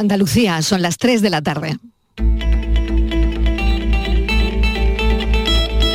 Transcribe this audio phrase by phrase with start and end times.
[0.00, 1.76] Andalucía, son las 3 de la tarde.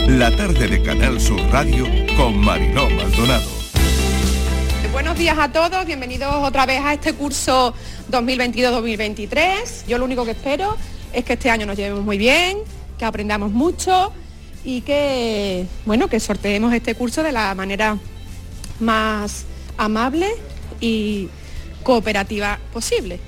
[0.07, 3.49] La tarde de Canal Sur Radio con Mariló Maldonado.
[4.91, 7.73] Buenos días a todos, bienvenidos otra vez a este curso
[8.11, 9.87] 2022-2023.
[9.87, 10.77] Yo lo único que espero
[11.11, 12.59] es que este año nos llevemos muy bien,
[12.99, 14.13] que aprendamos mucho
[14.63, 17.97] y que, bueno, que sorteemos este curso de la manera
[18.79, 19.45] más
[19.77, 20.29] amable
[20.79, 21.27] y
[21.81, 23.19] cooperativa posible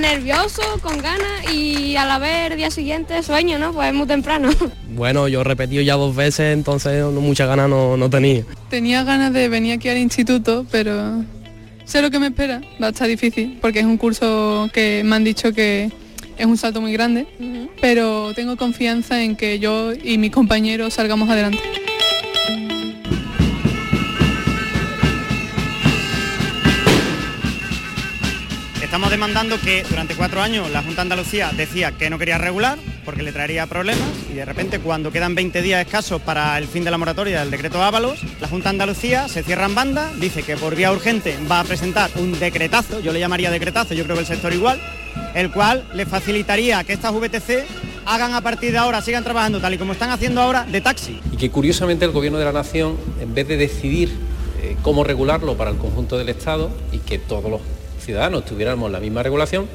[0.00, 3.72] nervioso, con ganas y a la vez el día siguiente sueño, ¿no?
[3.72, 4.50] Pues es muy temprano.
[4.98, 8.42] Bueno, yo he repetido ya dos veces, entonces no, muchas ganas no, no tenía.
[8.68, 11.22] Tenía ganas de venir aquí al instituto, pero
[11.84, 12.60] sé lo que me espera.
[12.82, 15.92] Va a estar difícil, porque es un curso que me han dicho que
[16.36, 17.28] es un salto muy grande,
[17.80, 21.60] pero tengo confianza en que yo y mis compañeros salgamos adelante.
[28.98, 32.80] Estamos demandando que durante cuatro años la Junta de Andalucía decía que no quería regular
[33.04, 36.82] porque le traería problemas y de repente cuando quedan 20 días escasos para el fin
[36.82, 40.42] de la moratoria del decreto Ábalos, la Junta de Andalucía se cierra en banda, dice
[40.42, 44.16] que por vía urgente va a presentar un decretazo, yo le llamaría decretazo, yo creo
[44.16, 44.80] que el sector igual,
[45.36, 47.66] el cual le facilitaría que estas VTC
[48.04, 51.20] hagan a partir de ahora, sigan trabajando tal y como están haciendo ahora, de taxi.
[51.30, 54.10] Y que curiosamente el Gobierno de la Nación, en vez de decidir
[54.60, 57.60] eh, cómo regularlo para el conjunto del Estado y que todos los
[58.08, 59.68] ciudadanos tuviéramos la misma regulación,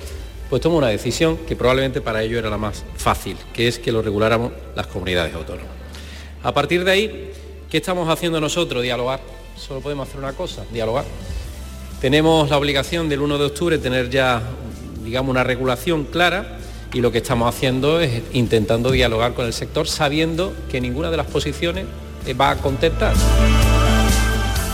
[0.50, 3.92] pues toma una decisión que probablemente para ello era la más fácil, que es que
[3.92, 5.70] lo reguláramos las comunidades autónomas.
[6.42, 7.32] A partir de ahí,
[7.70, 8.82] ¿qué estamos haciendo nosotros?
[8.82, 9.20] Dialogar.
[9.56, 11.06] Solo podemos hacer una cosa, dialogar.
[12.02, 14.42] Tenemos la obligación del 1 de octubre tener ya,
[15.04, 16.58] digamos, una regulación clara
[16.92, 21.18] y lo que estamos haciendo es intentando dialogar con el sector sabiendo que ninguna de
[21.18, 21.86] las posiciones
[22.36, 23.14] va a contentar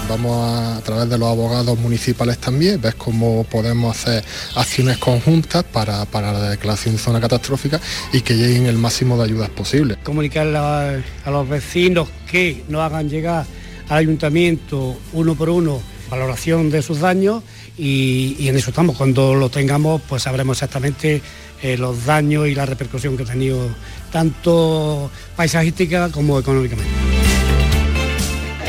[0.10, 4.24] vamos a, través de los abogados municipales también, ves cómo podemos hacer
[4.56, 7.80] acciones conjuntas para, la declaración de zona catastrófica
[8.12, 9.98] y que lleguen el máximo de ayudas posible.
[10.04, 13.46] Comunicar a, los vecinos que nos hagan llegar
[13.88, 17.44] al ayuntamiento uno por uno valoración de sus daños
[17.78, 18.98] y, en eso estamos.
[18.98, 21.22] Cuando lo tengamos, pues sabremos exactamente
[21.62, 23.70] eh, los daños y la repercusión que ha tenido
[24.12, 27.19] tanto paisajística como económicamente.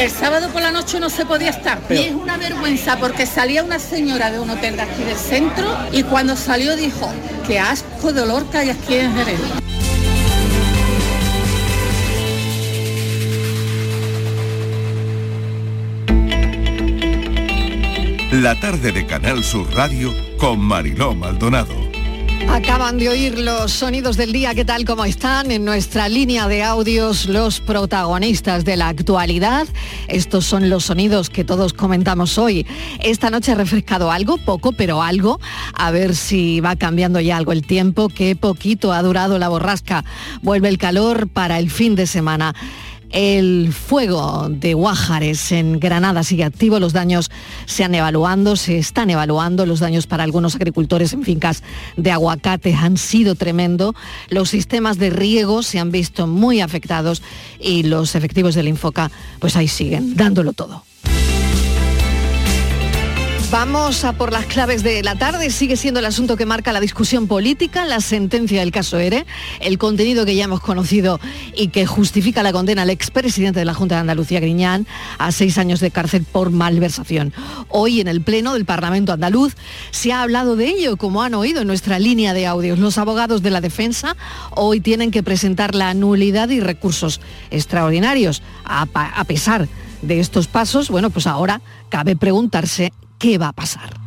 [0.01, 1.79] El sábado por la noche no se podía estar.
[1.91, 5.77] y es una vergüenza porque salía una señora de un hotel de aquí del centro
[5.93, 7.13] y cuando salió dijo,
[7.47, 9.41] qué asco de olor que hay aquí en Jerez.
[18.33, 21.90] La tarde de Canal Sur Radio con Mariló Maldonado.
[22.49, 24.85] Acaban de oír los sonidos del día, ¿qué tal?
[24.85, 25.51] ¿Cómo están?
[25.51, 29.67] En nuestra línea de audios, los protagonistas de la actualidad.
[30.09, 32.67] Estos son los sonidos que todos comentamos hoy.
[33.01, 35.41] Esta noche ha refrescado algo, poco, pero algo.
[35.75, 40.05] A ver si va cambiando ya algo el tiempo, qué poquito ha durado la borrasca.
[40.43, 42.55] Vuelve el calor para el fin de semana.
[43.11, 47.31] El fuego de Guájares en Granada sigue activo, los daños
[47.67, 51.65] se han evaluando, se están evaluando, los daños para algunos agricultores en fincas
[51.97, 53.95] de aguacate han sido tremendo,
[54.29, 57.21] los sistemas de riego se han visto muy afectados
[57.59, 59.11] y los efectivos del Infoca
[59.41, 60.85] pues ahí siguen dándolo todo.
[63.51, 65.51] Vamos a por las claves de la tarde.
[65.51, 69.27] Sigue siendo el asunto que marca la discusión política, la sentencia del caso ERE,
[69.59, 71.19] el contenido que ya hemos conocido
[71.57, 74.87] y que justifica la condena al expresidente de la Junta de Andalucía, Griñán,
[75.19, 77.33] a seis años de cárcel por malversación.
[77.69, 79.57] Hoy en el Pleno del Parlamento andaluz
[79.91, 82.79] se ha hablado de ello, como han oído en nuestra línea de audios.
[82.79, 84.17] Los abogados de la defensa
[84.53, 88.45] hoy tienen que presentar la nulidad y recursos extraordinarios.
[88.65, 89.67] A, a pesar
[90.03, 94.01] de estos pasos, bueno, pues ahora cabe preguntarse qué va a pasar.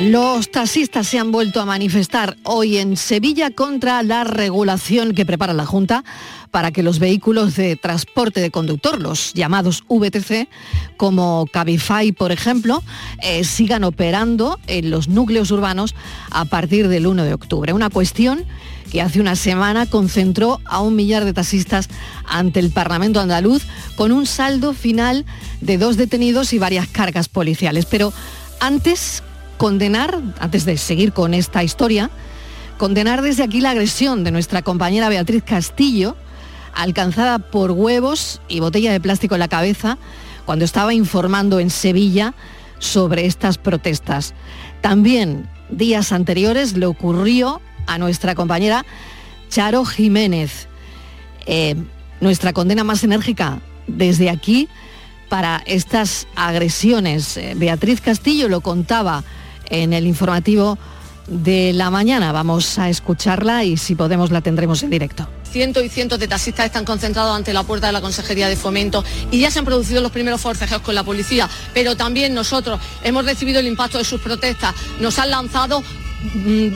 [0.00, 5.52] Los taxistas se han vuelto a manifestar hoy en Sevilla contra la regulación que prepara
[5.52, 6.04] la Junta
[6.50, 10.48] para que los vehículos de transporte de conductor, los llamados VTC,
[10.96, 12.82] como Cabify, por ejemplo,
[13.22, 15.94] eh, sigan operando en los núcleos urbanos
[16.30, 17.72] a partir del 1 de octubre.
[17.72, 18.44] Una cuestión
[18.90, 21.88] que hace una semana concentró a un millar de taxistas
[22.26, 23.64] ante el Parlamento andaluz
[23.96, 25.24] con un saldo final
[25.60, 27.86] de dos detenidos y varias cargas policiales.
[27.86, 28.12] Pero
[28.60, 29.22] antes,
[29.56, 32.10] condenar, antes de seguir con esta historia,
[32.78, 36.16] condenar desde aquí la agresión de nuestra compañera Beatriz Castillo,
[36.74, 39.98] alcanzada por huevos y botella de plástico en la cabeza
[40.46, 42.34] cuando estaba informando en Sevilla
[42.78, 44.34] sobre estas protestas.
[44.80, 48.84] También días anteriores le ocurrió a nuestra compañera
[49.48, 50.68] Charo Jiménez.
[51.46, 51.74] Eh,
[52.20, 54.68] nuestra condena más enérgica desde aquí
[55.28, 57.36] para estas agresiones.
[57.36, 59.24] Eh, Beatriz Castillo lo contaba
[59.70, 60.78] en el informativo
[61.26, 62.32] de la mañana.
[62.32, 65.28] Vamos a escucharla y si podemos la tendremos en directo.
[65.50, 69.02] Cientos y cientos de taxistas están concentrados ante la puerta de la Consejería de Fomento
[69.30, 73.24] y ya se han producido los primeros forcejeos con la policía, pero también nosotros hemos
[73.24, 74.74] recibido el impacto de sus protestas.
[75.00, 75.82] Nos han lanzado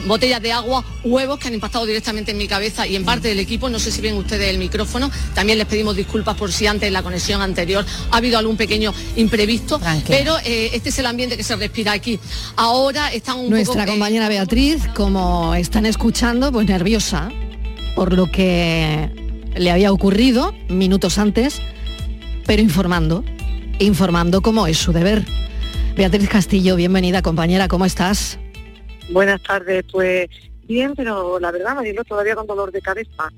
[0.05, 3.39] botellas de agua, huevos que han impactado directamente en mi cabeza y en parte del
[3.39, 6.87] equipo, no sé si ven ustedes el micrófono, también les pedimos disculpas por si antes
[6.87, 11.37] en la conexión anterior ha habido algún pequeño imprevisto, pero eh, este es el ambiente
[11.37, 12.19] que se respira aquí.
[12.55, 13.87] Ahora están un Nuestra poco...
[13.87, 17.29] eh, compañera Beatriz, como están escuchando, pues nerviosa
[17.95, 19.09] por lo que
[19.55, 21.61] le había ocurrido minutos antes,
[22.45, 23.23] pero informando,
[23.79, 25.25] informando como es su deber.
[25.95, 28.39] Beatriz Castillo, bienvenida compañera, ¿cómo estás?
[29.09, 30.29] Buenas tardes, pues
[30.67, 33.29] bien, pero la verdad me digo todavía con dolor de cabeza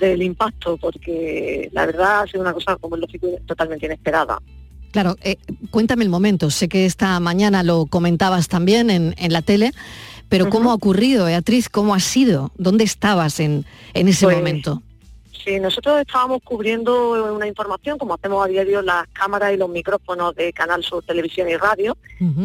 [0.00, 4.40] del impacto, porque la verdad ha sido una cosa como es lógico totalmente inesperada.
[4.90, 5.36] Claro, eh,
[5.70, 9.72] cuéntame el momento, sé que esta mañana lo comentabas también en, en la tele,
[10.28, 11.68] pero ¿cómo ha ocurrido, Beatriz?
[11.68, 12.52] ¿Cómo ha sido?
[12.56, 14.82] ¿Dónde estabas en, en ese Pues, momento?
[15.44, 20.36] Sí, nosotros estábamos cubriendo una información, como hacemos a diario las cámaras y los micrófonos
[20.36, 21.96] de Canal Sur Televisión y Radio,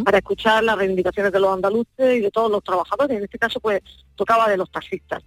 [0.04, 3.18] para escuchar las reivindicaciones de los andaluces y de todos los trabajadores.
[3.18, 3.82] En este caso, pues,
[4.16, 5.24] tocaba de los taxistas.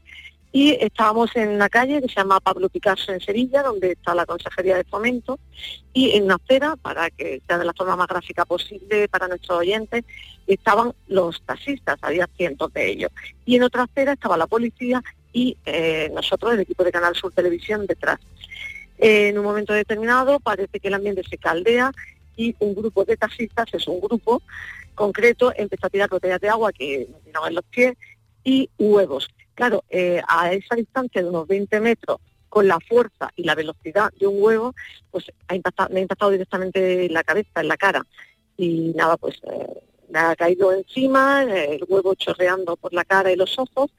[0.52, 4.26] Y estábamos en una calle que se llama Pablo Picasso en Sevilla, donde está la
[4.26, 5.38] Consejería de Fomento,
[5.92, 9.58] y en una acera, para que sea de la forma más gráfica posible para nuestros
[9.58, 10.04] oyentes,
[10.48, 13.12] estaban los taxistas, había cientos de ellos.
[13.44, 15.00] Y en otra acera estaba la policía
[15.32, 18.18] y eh, nosotros, el equipo de Canal Sur Televisión, detrás.
[18.98, 21.92] Eh, en un momento determinado parece que el ambiente se caldea
[22.36, 24.42] y un grupo de taxistas, es un grupo
[24.94, 27.94] concreto, empezó a tirar botellas de agua que me tiraban en los pies
[28.44, 29.28] y huevos.
[29.54, 32.18] Claro, eh, a esa distancia de unos 20 metros,
[32.48, 34.74] con la fuerza y la velocidad de un huevo,
[35.10, 38.04] pues ha impactado- me ha impactado directamente en la cabeza, en la cara.
[38.56, 39.40] Y nada, pues
[40.10, 43.90] me ha caído encima, el huevo chorreando por la cara y los ojos.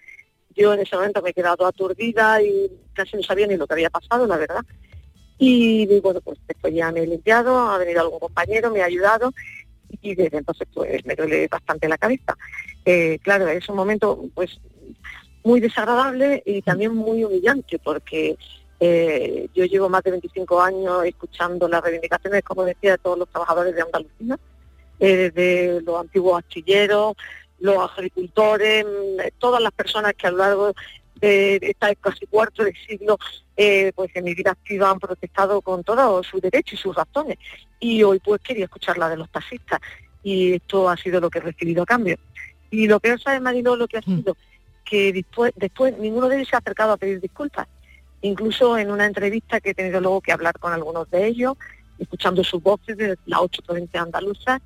[0.55, 3.73] Yo en ese momento me he quedado aturdida y casi no sabía ni lo que
[3.73, 4.61] había pasado, la verdad.
[5.37, 9.31] Y bueno, pues después ya me he limpiado, ha venido algún compañero, me ha ayudado
[10.01, 12.37] y desde entonces pues me duele bastante la cabeza.
[12.85, 14.59] Eh, claro, es un momento pues
[15.43, 18.37] muy desagradable y también muy humillante porque
[18.79, 23.29] eh, yo llevo más de 25 años escuchando las reivindicaciones, como decía, de todos los
[23.29, 24.39] trabajadores de Andalucía,
[24.99, 27.15] eh, de los antiguos astilleros,
[27.61, 30.73] los agricultores, mm, todas las personas que a lo largo
[31.15, 33.17] de este casi cuarto de siglo,
[33.55, 37.37] eh, pues en mi vida activa han protestado con todos sus derechos y sus razones.
[37.79, 39.79] Y hoy pues quería escuchar la de los taxistas
[40.23, 42.17] y esto ha sido lo que he recibido a cambio.
[42.71, 44.35] Y lo peor, ¿sabes, Marilo, lo que ha sido?
[44.83, 47.67] Que después, después ninguno de ellos se ha acercado a pedir disculpas.
[48.21, 51.55] Incluso en una entrevista que he tenido luego que hablar con algunos de ellos,
[51.99, 54.61] escuchando sus voces de las ocho provincias andaluzas,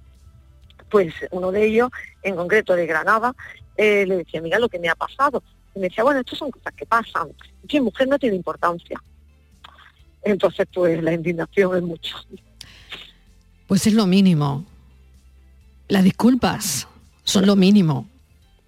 [0.90, 1.90] pues uno de ellos,
[2.24, 3.34] en concreto de Granada,
[3.78, 5.44] eh, le decía, mira lo que me ha pasado.
[5.76, 7.30] Y me decía, bueno, estas son cosas que pasan.
[7.68, 9.02] Y mujer no tiene importancia.
[10.24, 12.16] Entonces, pues la indignación es mucho.
[13.68, 14.66] Pues es lo mínimo.
[15.88, 16.88] Las disculpas
[17.24, 18.08] son lo mínimo,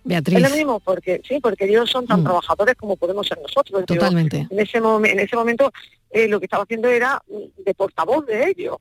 [0.04, 0.38] Beatriz.
[0.38, 3.86] Es lo mismo porque sí, porque ellos son tan trabajadores como podemos ser nosotros.
[3.88, 4.48] Digo, Totalmente.
[4.50, 5.72] en ese en ese momento
[6.12, 8.78] eh, lo que estaba haciendo era mm, de portavoz de ellos,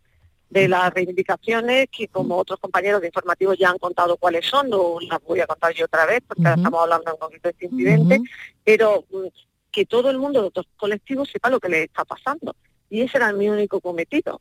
[0.51, 4.99] de las reivindicaciones que como otros compañeros de informativos ya han contado cuáles son, no
[5.01, 7.67] las voy a contar yo otra vez porque ahora estamos hablando en concreto de este
[7.67, 8.21] incidente,
[8.65, 9.27] pero mm,
[9.73, 12.55] que todo el mundo de otros colectivos sepa lo que les está pasando.
[12.89, 14.41] Y ese era mi único cometido.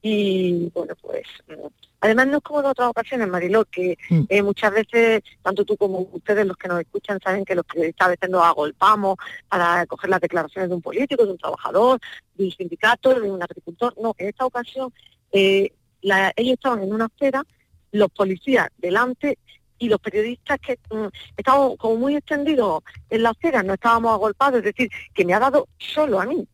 [0.00, 1.66] Y bueno, pues mm,
[2.00, 3.98] además no es como en otras ocasiones, Mariló, que
[4.28, 8.06] eh, muchas veces, tanto tú como ustedes los que nos escuchan, saben que los periodistas
[8.06, 9.16] a veces nos agolpamos
[9.48, 12.00] para coger las declaraciones de un político, de un trabajador,
[12.34, 13.94] de un sindicato, de un agricultor.
[14.00, 14.92] No, en esta ocasión
[15.32, 17.44] eh, la- ellos estaban en una acera,
[17.92, 19.38] los policías delante
[19.78, 21.06] y los periodistas que mm,
[21.36, 25.38] estábamos como muy extendidos en la acera, no estábamos agolpados, es decir, que me ha
[25.40, 26.46] dado solo a mí.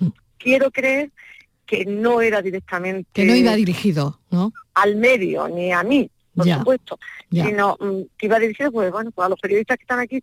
[0.38, 1.10] Quiero creer
[1.66, 4.52] que no era directamente Que no iba dirigido, ¿no?
[4.74, 6.98] al medio, ni a mí, por Ya, supuesto,
[7.30, 7.46] ya.
[7.46, 10.22] sino mm, que iba dirigido pues bueno, pues a los periodistas que están aquí.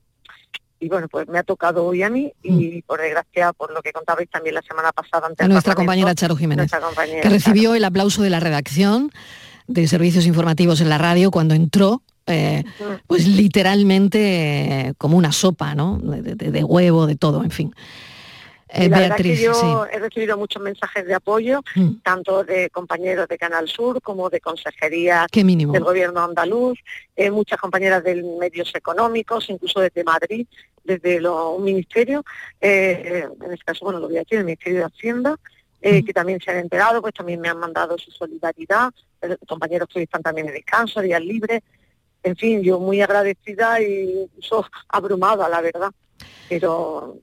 [0.80, 3.92] Y bueno, pues me ha tocado hoy a mí y por desgracia, por lo que
[3.92, 5.46] contabais también la semana pasada ante Mm.
[5.46, 9.12] A nuestra compañera Charo Jiménez, compañera, que recibió el aplauso de la redacción
[9.68, 12.64] de servicios informativos en la radio cuando entró, eh,
[13.08, 14.20] pues literalmente
[14.90, 15.98] eh, como una sopa, ¿no?
[16.02, 17.74] De, de- de huevo, de todo, en fin.
[18.72, 19.66] Eh, la verdad Beatriz, que yo sí.
[19.92, 22.02] he recibido muchos mensajes de apoyo, Mm.
[22.04, 26.78] tanto de compañeros de Canal Sur como de consejerías del gobierno andaluz,
[27.16, 30.46] eh, muchas compañeras de medios económicos, incluso desde Madrid,
[30.84, 32.24] desde los ministerios,
[32.62, 35.36] eh, en este caso, bueno, lo voy a decir, el Ministerio de Hacienda,
[35.82, 38.92] eh, que también se han enterado, pues también me han mandado su solidaridad,
[39.48, 41.62] compañeros que están también en descanso, días libres,
[42.22, 45.92] en fin, yo muy agradecida y incluso abrumada, la verdad.
[46.50, 47.18] Pero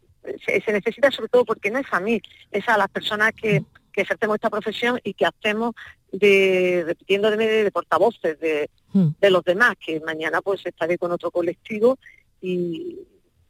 [0.44, 4.02] se, necesita sobre todo porque no es a mí, es a las personas que, que
[4.02, 5.74] ejercemos esta profesión y que hacemos
[6.12, 9.08] de, repitiendo de, de portavoces de, hmm.
[9.20, 11.98] de los demás, que mañana pues estaré con otro colectivo
[12.40, 12.98] y,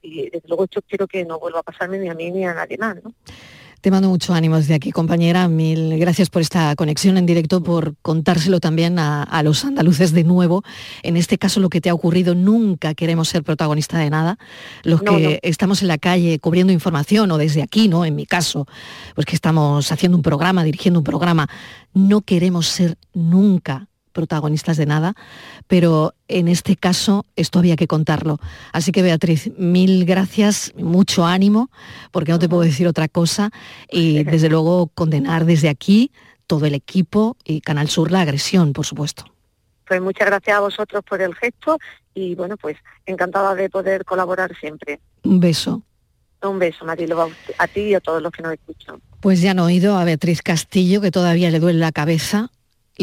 [0.02, 2.54] y desde luego esto quiero que no vuelva a pasarme ni a mí ni a
[2.54, 3.12] nadie más, ¿no?
[3.80, 5.46] Te mando mucho ánimo desde aquí, compañera.
[5.48, 10.64] Mil gracias por esta conexión en directo, por contárselo también a, los andaluces de nuevo.
[11.02, 14.38] En este caso, lo que te ha ocurrido, nunca queremos ser protagonista de nada.
[14.82, 18.04] Los que estamos en la calle cubriendo información o desde aquí, ¿no?
[18.04, 18.66] En mi caso,
[19.14, 21.48] pues que estamos haciendo un programa, dirigiendo un programa,
[21.94, 25.14] no queremos ser nunca protagonistas de nada,
[25.68, 28.38] pero en este caso esto había que contarlo.
[28.72, 31.70] Así que Beatriz, mil gracias, mucho ánimo,
[32.12, 33.50] porque no te puedo decir otra cosa,
[33.90, 36.10] y desde luego condenar desde aquí
[36.46, 39.24] todo el equipo y Canal Sur la agresión, por supuesto.
[39.86, 41.78] Pues muchas gracias a vosotros por el gesto
[42.14, 44.98] y bueno, pues encantada de poder colaborar siempre.
[45.24, 45.82] Un beso.
[46.42, 49.00] Un beso, Marilo, a ti y a todos los que nos escuchan.
[49.20, 52.50] Pues ya han oído a Beatriz Castillo, que todavía le duele la cabeza,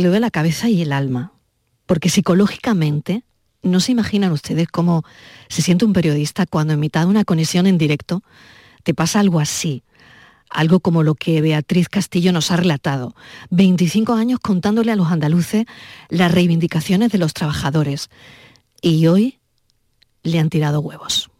[0.01, 1.33] le duele la cabeza y el alma,
[1.85, 3.23] porque psicológicamente
[3.62, 5.03] no se imaginan ustedes cómo
[5.47, 8.23] se siente un periodista cuando en mitad de una conexión en directo
[8.83, 9.83] te pasa algo así,
[10.50, 13.15] algo como lo que Beatriz Castillo nos ha relatado,
[13.50, 15.65] 25 años contándole a los andaluces
[16.09, 18.09] las reivindicaciones de los trabajadores
[18.81, 19.39] y hoy
[20.23, 21.32] le han tirado huevos.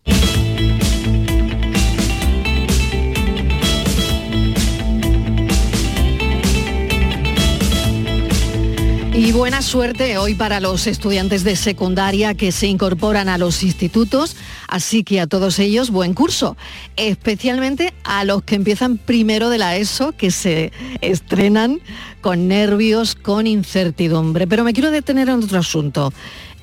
[9.16, 14.36] Y buena suerte hoy para los estudiantes de secundaria que se incorporan a los institutos,
[14.68, 16.58] así que a todos ellos buen curso,
[16.96, 21.80] especialmente a los que empiezan primero de la ESO, que se estrenan
[22.22, 24.48] con nervios, con incertidumbre.
[24.48, 26.12] Pero me quiero detener en otro asunto.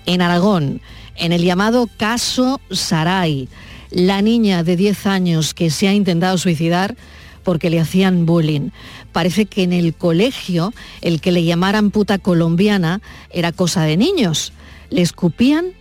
[0.07, 0.81] En Aragón,
[1.15, 3.49] en el llamado caso Saray,
[3.91, 6.97] la niña de 10 años que se ha intentado suicidar
[7.45, 8.71] porque le hacían bullying
[9.13, 13.01] parece que en el colegio el que le llamaran puta colombiana
[13.31, 14.53] era cosa de niños.
[14.91, 15.73] Le escupían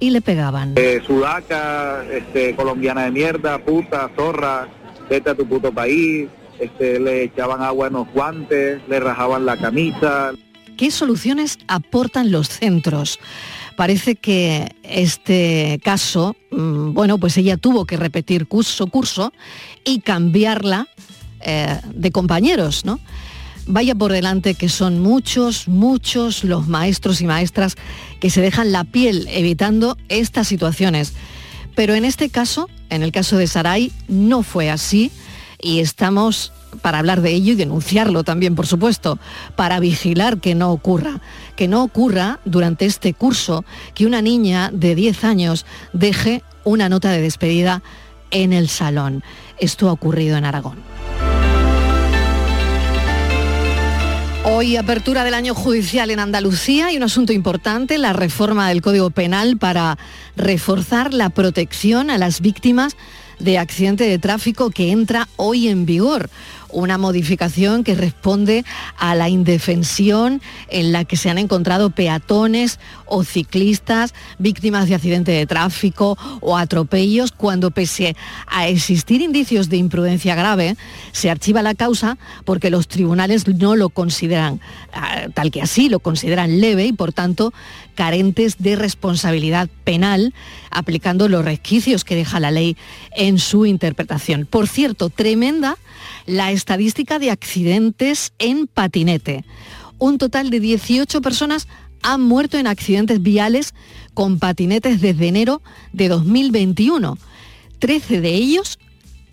[0.00, 0.74] y le pegaban.
[0.76, 4.68] Eh, sudaca, este, colombiana de mierda, puta, zorra,
[5.08, 6.28] vete a tu puto país,
[6.58, 10.32] este, le echaban agua en los guantes, le rajaban la camisa.
[10.76, 13.18] ¿Qué soluciones aportan los centros?
[13.76, 19.32] Parece que este caso, mm, bueno, pues ella tuvo que repetir curso, curso
[19.84, 20.86] y cambiarla
[21.40, 23.00] eh, de compañeros, ¿no?
[23.66, 27.76] Vaya por delante que son muchos, muchos los maestros y maestras
[28.18, 31.12] que se dejan la piel evitando estas situaciones.
[31.74, 35.12] Pero en este caso, en el caso de Saray, no fue así
[35.60, 36.52] y estamos
[36.82, 39.18] para hablar de ello y denunciarlo también, por supuesto,
[39.56, 41.20] para vigilar que no ocurra,
[41.56, 43.64] que no ocurra durante este curso
[43.94, 47.82] que una niña de 10 años deje una nota de despedida
[48.30, 49.22] en el salón.
[49.58, 50.97] Esto ha ocurrido en Aragón.
[54.60, 59.10] Hoy apertura del año judicial en Andalucía y un asunto importante, la reforma del Código
[59.10, 59.98] Penal para
[60.34, 62.96] reforzar la protección a las víctimas
[63.38, 66.28] de accidente de tráfico que entra hoy en vigor
[66.70, 68.64] una modificación que responde
[68.98, 75.32] a la indefensión en la que se han encontrado peatones o ciclistas víctimas de accidente
[75.32, 80.76] de tráfico o atropellos cuando pese a existir indicios de imprudencia grave,
[81.12, 84.60] se archiva la causa porque los tribunales no lo consideran
[84.92, 87.52] ah, tal que así, lo consideran leve y por tanto
[87.94, 90.32] carentes de responsabilidad penal,
[90.70, 92.76] aplicando los resquicios que deja la ley
[93.10, 94.46] en su interpretación.
[94.46, 95.76] Por cierto, tremenda
[96.26, 99.44] la estadística de accidentes en patinete.
[99.98, 101.68] Un total de 18 personas
[102.02, 103.74] han muerto en accidentes viales
[104.14, 105.62] con patinetes desde enero
[105.92, 107.18] de 2021.
[107.78, 108.78] 13 de ellos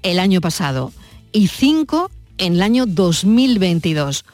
[0.04, 0.92] el año pasado
[1.32, 4.26] y 5 en el año 2022.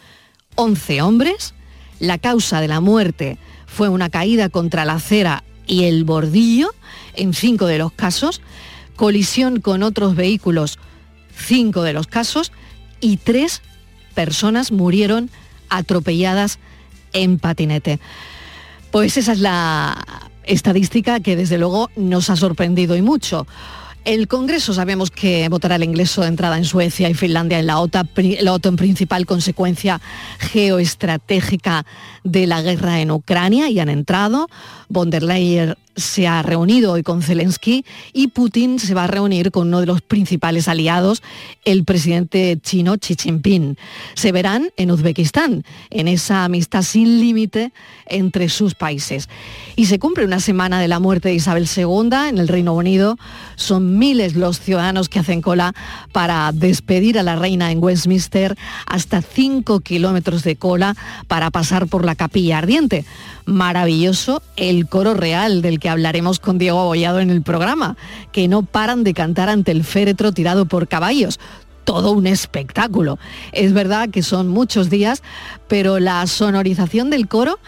[0.55, 1.53] 11 hombres.
[1.99, 6.73] La causa de la muerte fue una caída contra la acera y el bordillo
[7.15, 8.41] en 5 de los casos,
[8.95, 10.79] colisión con otros vehículos
[11.41, 12.51] cinco de los casos
[12.99, 13.61] y tres
[14.13, 15.29] personas murieron
[15.69, 16.59] atropelladas
[17.13, 17.99] en patinete.
[18.91, 20.05] Pues esa es la
[20.43, 23.47] estadística que desde luego nos ha sorprendido y mucho.
[24.03, 27.79] El Congreso sabemos que votará el ingreso de entrada en Suecia y Finlandia en la
[27.79, 28.09] OTAN,
[28.41, 30.01] la OTAN principal consecuencia
[30.39, 31.85] geoestratégica
[32.23, 34.47] de la guerra en Ucrania y han entrado.
[34.89, 39.51] Von der Leyen se ha reunido hoy con Zelensky y Putin se va a reunir
[39.51, 41.21] con uno de los principales aliados,
[41.65, 43.77] el presidente chino Xi Jinping.
[44.15, 47.73] Se verán en Uzbekistán, en esa amistad sin límite
[48.05, 49.29] entre sus países.
[49.75, 53.17] Y se cumple una semana de la muerte de Isabel II en el Reino Unido.
[53.55, 55.73] Son miles los ciudadanos que hacen cola
[56.11, 60.95] para despedir a la reina en Westminster, hasta cinco kilómetros de cola
[61.27, 63.05] para pasar por la capilla ardiente
[63.45, 67.97] maravilloso el coro real del que hablaremos con Diego Abollado en el programa,
[68.31, 71.39] que no paran de cantar ante el féretro tirado por caballos.
[71.83, 73.17] Todo un espectáculo.
[73.51, 75.23] Es verdad que son muchos días,
[75.67, 77.59] pero la sonorización del coro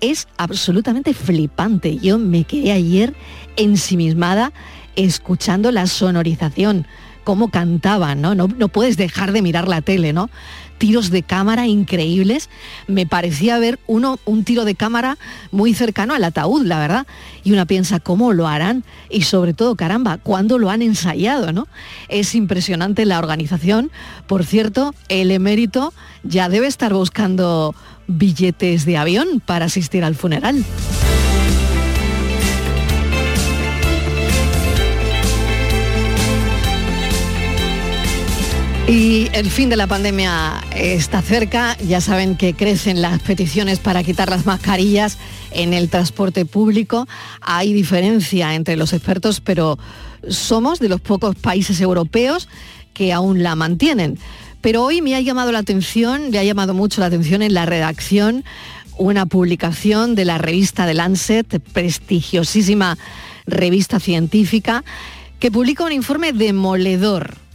[0.00, 1.98] es absolutamente flipante.
[1.98, 3.14] Yo me quedé ayer
[3.56, 4.52] ensimismada
[4.94, 6.86] escuchando la sonorización,
[7.24, 8.34] cómo cantaban, ¿no?
[8.34, 8.46] ¿no?
[8.46, 10.30] No puedes dejar de mirar la tele, ¿no?
[10.78, 12.48] Tiros de cámara increíbles.
[12.86, 15.18] Me parecía ver uno, un tiro de cámara
[15.50, 17.06] muy cercano al ataúd, la verdad.
[17.44, 18.84] Y una piensa, ¿cómo lo harán?
[19.10, 21.52] Y sobre todo, caramba, ¿cuándo lo han ensayado?
[21.52, 21.68] ¿no?
[22.08, 23.90] Es impresionante la organización.
[24.26, 25.92] Por cierto, el emérito
[26.22, 27.74] ya debe estar buscando
[28.06, 30.64] billetes de avión para asistir al funeral.
[38.88, 44.04] Y el fin de la pandemia está cerca, ya saben que crecen las peticiones para
[44.04, 45.18] quitar las mascarillas
[45.50, 47.08] en el transporte público.
[47.40, 49.76] Hay diferencia entre los expertos, pero
[50.28, 52.48] somos de los pocos países europeos
[52.94, 54.20] que aún la mantienen.
[54.60, 57.66] Pero hoy me ha llamado la atención, le ha llamado mucho la atención en la
[57.66, 58.44] redacción
[58.98, 62.96] una publicación de la revista The Lancet, prestigiosísima
[63.46, 64.84] revista científica,
[65.40, 67.45] que publica un informe demoledor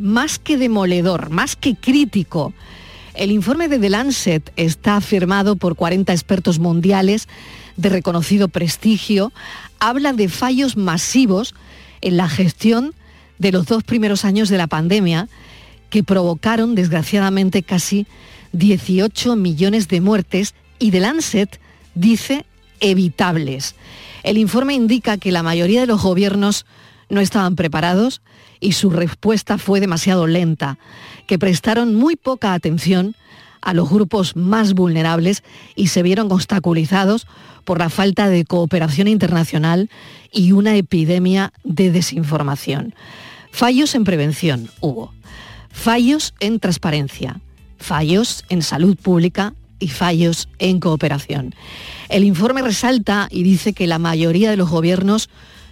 [0.00, 2.52] más que demoledor, más que crítico.
[3.14, 7.28] El informe de The Lancet está firmado por 40 expertos mundiales
[7.76, 9.32] de reconocido prestigio.
[9.78, 11.54] Habla de fallos masivos
[12.00, 12.94] en la gestión
[13.38, 15.28] de los dos primeros años de la pandemia
[15.90, 18.06] que provocaron desgraciadamente casi
[18.52, 21.60] 18 millones de muertes y The Lancet
[21.94, 22.44] dice
[22.80, 23.74] evitables.
[24.22, 26.66] El informe indica que la mayoría de los gobiernos
[27.10, 28.22] no estaban preparados
[28.60, 30.78] y su respuesta fue demasiado lenta,
[31.26, 33.14] que prestaron muy poca atención
[33.60, 35.42] a los grupos más vulnerables
[35.76, 37.26] y se vieron obstaculizados
[37.64, 39.90] por la falta de cooperación internacional
[40.32, 42.94] y una epidemia de desinformación.
[43.50, 45.12] Fallos en prevención hubo,
[45.70, 47.40] fallos en transparencia,
[47.78, 51.54] fallos en salud pública y fallos en cooperación.
[52.08, 55.28] El informe resalta y dice que la mayoría de los gobiernos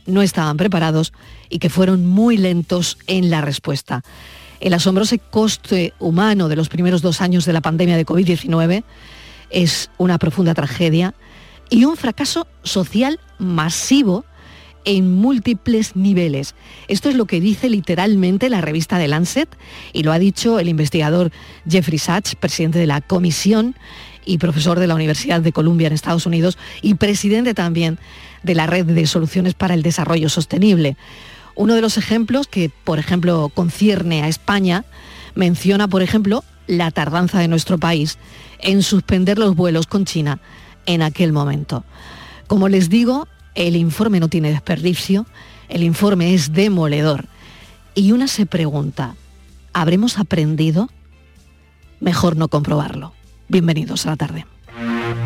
[0.09, 1.13] no estaban preparados
[1.49, 4.03] y que fueron muy lentos en la respuesta.
[4.61, 8.83] El asombroso coste humano de los primeros dos años de la pandemia de COVID-19
[9.51, 11.15] es una profunda tragedia
[11.71, 14.25] y un fracaso social masivo
[14.85, 16.55] en múltiples niveles.
[16.89, 19.49] Esto es lo que dice literalmente la revista The Lancet
[19.93, 21.31] y lo ha dicho el investigador
[21.69, 23.77] Jeffrey Sachs, presidente de la comisión
[24.25, 27.99] y profesor de la Universidad de Columbia en Estados Unidos y presidente también
[28.43, 30.97] de la Red de Soluciones para el Desarrollo Sostenible.
[31.55, 34.85] Uno de los ejemplos que, por ejemplo, concierne a España,
[35.35, 38.19] menciona, por ejemplo, la tardanza de nuestro país
[38.61, 40.41] en suspender los vuelos con China
[40.87, 41.85] en aquel momento.
[42.47, 45.27] Como les digo, el informe no tiene desperdicio,
[45.69, 47.27] el informe es demoledor.
[47.95, 49.17] Y una se pregunta,
[49.73, 50.89] ¿habremos aprendido?
[52.01, 53.13] Mejor no comprobarlo.
[53.49, 54.47] Bienvenidos a la tarde.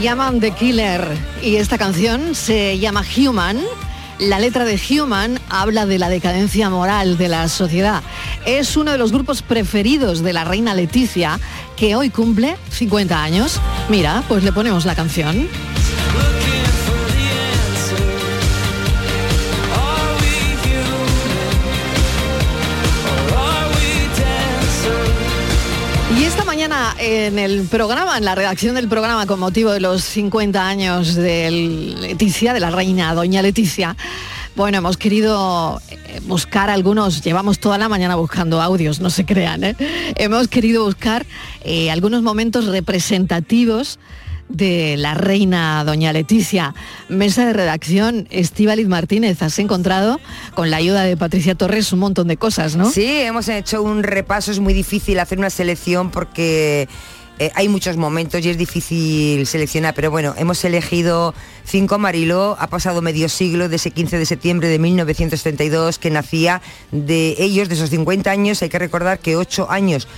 [0.00, 1.06] Llaman The Killer
[1.42, 3.60] y esta canción se llama Human.
[4.18, 8.02] La letra de Human habla de la decadencia moral de la sociedad.
[8.44, 11.38] Es uno de los grupos preferidos de la reina Leticia,
[11.76, 13.60] que hoy cumple 50 años.
[13.88, 15.48] Mira, pues le ponemos la canción.
[26.98, 31.50] En el programa, en la redacción del programa con motivo de los 50 años de
[32.00, 33.96] Leticia, de la reina doña Leticia,
[34.56, 39.62] bueno, hemos querido eh, buscar algunos, llevamos toda la mañana buscando audios, no se crean,
[39.62, 39.76] ¿eh?
[40.16, 41.26] hemos querido buscar
[41.62, 43.98] eh, algunos momentos representativos
[44.48, 46.74] de la reina doña Leticia.
[47.08, 50.20] Mesa de redacción, Estíbaliz Martínez, has encontrado
[50.54, 52.90] con la ayuda de Patricia Torres un montón de cosas, ¿no?
[52.90, 56.88] Sí, hemos hecho un repaso, es muy difícil hacer una selección porque
[57.38, 61.34] eh, hay muchos momentos y es difícil seleccionar, pero bueno, hemos elegido
[61.64, 61.98] cinco.
[61.98, 67.36] Mariló ha pasado medio siglo, de ese 15 de septiembre de 1932, que nacía de
[67.38, 68.62] ellos, de esos 50 años.
[68.62, 70.08] Hay que recordar que ocho años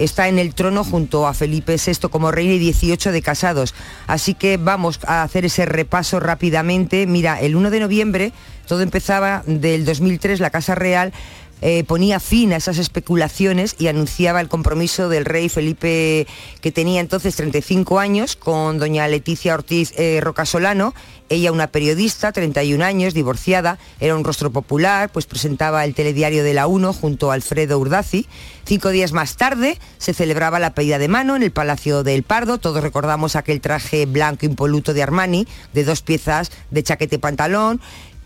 [0.00, 3.74] está en el trono junto a Felipe VI como rey y 18 de casados.
[4.06, 7.06] Así que vamos a hacer ese repaso rápidamente.
[7.06, 8.32] Mira, el 1 de noviembre
[8.66, 11.12] todo empezaba del 2003, la Casa Real
[11.60, 16.26] eh, ponía fin a esas especulaciones y anunciaba el compromiso del rey Felipe,
[16.60, 20.94] que tenía entonces 35 años, con doña Leticia Ortiz eh, Rocasolano,
[21.30, 26.54] ella una periodista, 31 años, divorciada, era un rostro popular, pues presentaba el telediario de
[26.54, 28.26] la 1 junto a Alfredo Urdazi.
[28.64, 32.58] Cinco días más tarde se celebraba la pedida de mano en el Palacio del Pardo.
[32.58, 37.80] Todos recordamos aquel traje blanco impoluto de Armani, de dos piezas de chaquete y pantalón,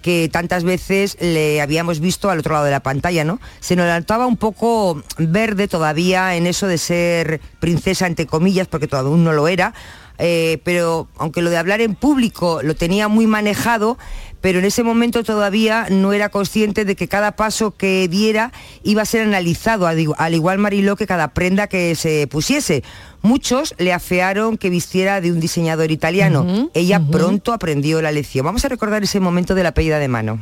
[0.04, 3.40] que tantas veces le habíamos visto al otro lado de la pantalla, ¿no?
[3.60, 8.86] Se nos notaba un poco verde todavía en eso de ser princesa, entre comillas, porque
[8.86, 9.72] todavía aún no lo era,
[10.18, 13.96] eh, pero aunque lo de hablar en público lo tenía muy manejado,
[14.44, 18.52] pero en ese momento todavía no era consciente de que cada paso que diera
[18.82, 22.84] iba a ser analizado, al igual Mariló que cada prenda que se pusiese.
[23.22, 26.68] Muchos le afearon que vistiera de un diseñador italiano.
[26.74, 28.44] Ella pronto aprendió la lección.
[28.44, 30.38] Vamos a recordar ese momento de la pedida de mano.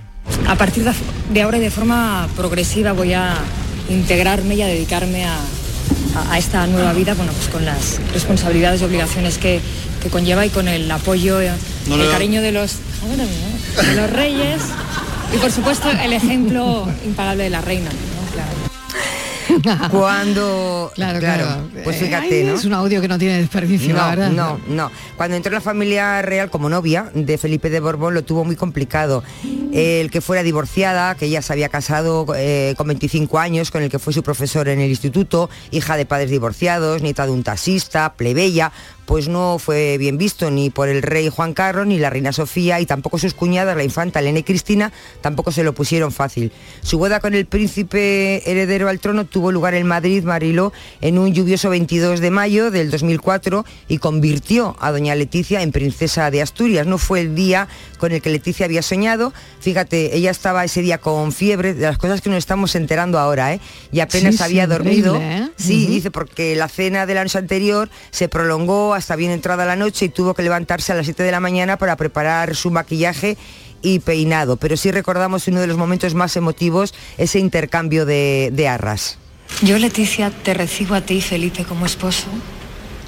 [0.48, 0.84] A partir
[1.32, 3.36] de ahora y de forma progresiva voy a
[3.88, 5.38] integrarme y a dedicarme a,
[6.28, 9.60] a, esta nueva vida, bueno, pues con las responsabilidades y obligaciones que,
[10.02, 11.54] que conlleva y con el apoyo, el
[12.10, 12.78] cariño de los,
[13.76, 14.62] de los reyes
[15.34, 17.90] y por supuesto el ejemplo impagable de la reina.
[17.90, 18.32] ¿no?
[18.32, 19.88] Claro.
[19.90, 21.46] Cuando, Claro, claro.
[21.84, 22.54] pues Eh, fíjate, ay, ¿no?
[22.54, 24.30] Es un audio que no tiene desperdicio, la No, verdad.
[24.30, 24.90] no, no.
[25.16, 28.56] Cuando entró en la familia real como novia de Felipe de Borbón lo tuvo muy
[28.56, 29.22] complicado.
[29.72, 33.90] El que fuera divorciada, que ella se había casado eh, con 25 años, con el
[33.90, 38.14] que fue su profesor en el instituto, hija de padres divorciados, nieta de un taxista,
[38.14, 38.70] plebeya,
[39.06, 42.80] pues no fue bien visto ni por el rey Juan Carlos ni la reina Sofía
[42.80, 46.52] y tampoco sus cuñadas, la infanta Elena y Cristina, tampoco se lo pusieron fácil.
[46.82, 51.32] Su boda con el príncipe heredero al trono tuvo lugar en Madrid, Mariló, en un
[51.32, 56.86] lluvioso 22 de mayo del 2004 y convirtió a doña Leticia en princesa de Asturias.
[56.86, 59.32] No fue el día con el que Leticia había soñado.
[59.60, 63.54] Fíjate, ella estaba ese día con fiebre, de las cosas que nos estamos enterando ahora,
[63.54, 63.60] ¿eh?
[63.92, 65.16] Y apenas Sí, sí, había dormido.
[65.16, 65.50] ¿eh?
[65.56, 69.76] Sí, dice, porque la cena de la noche anterior se prolongó hasta bien entrada la
[69.76, 73.36] noche y tuvo que levantarse a las 7 de la mañana para preparar su maquillaje
[73.82, 74.56] y peinado.
[74.56, 79.18] Pero sí recordamos uno de los momentos más emotivos, ese intercambio de, de arras.
[79.60, 82.26] Yo, Leticia, te recibo a ti, Felipe, como esposo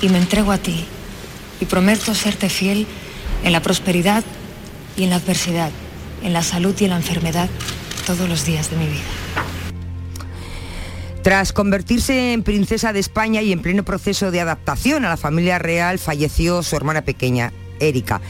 [0.00, 0.84] y me entrego a ti
[1.60, 2.86] y prometo serte fiel
[3.44, 4.24] en la prosperidad
[4.96, 5.70] y en la adversidad,
[6.22, 7.48] en la salud y en la enfermedad,
[8.06, 9.63] todos los días de mi vida.
[11.24, 15.58] Tras convertirse en princesa de España y en pleno proceso de adaptación a la familia
[15.58, 18.20] real, falleció su hermana pequeña, Erika.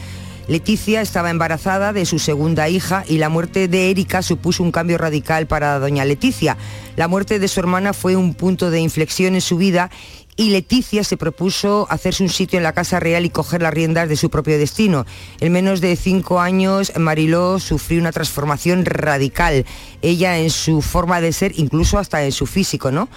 [0.47, 4.97] Leticia estaba embarazada de su segunda hija y la muerte de Erika supuso un cambio
[4.97, 6.55] radical para doña Leticia.
[6.95, 9.91] La muerte de su hermana fue un punto de inflexión en su vida
[10.37, 14.09] y Leticia se propuso hacerse un sitio en la Casa Real y coger las riendas
[14.09, 15.05] de su propio destino.
[15.39, 19.65] En menos de cinco años, Mariló sufrió una transformación radical.
[20.01, 23.07] Ella en su forma de ser, incluso hasta en su físico, ¿no?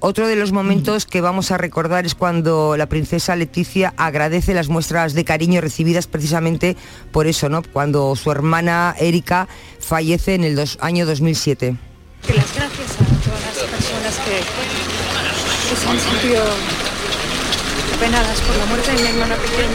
[0.00, 4.68] Otro de los momentos que vamos a recordar es cuando la princesa Leticia agradece las
[4.68, 6.76] muestras de cariño recibidas precisamente
[7.10, 7.62] por eso, ¿no?
[7.64, 9.48] Cuando su hermana Erika
[9.80, 11.74] fallece en el año 2007.
[12.24, 14.97] Que las gracias a todas las personas que,
[15.68, 16.42] que se han sentido
[17.96, 19.68] apenadas por la muerte de mi hermana pequeña.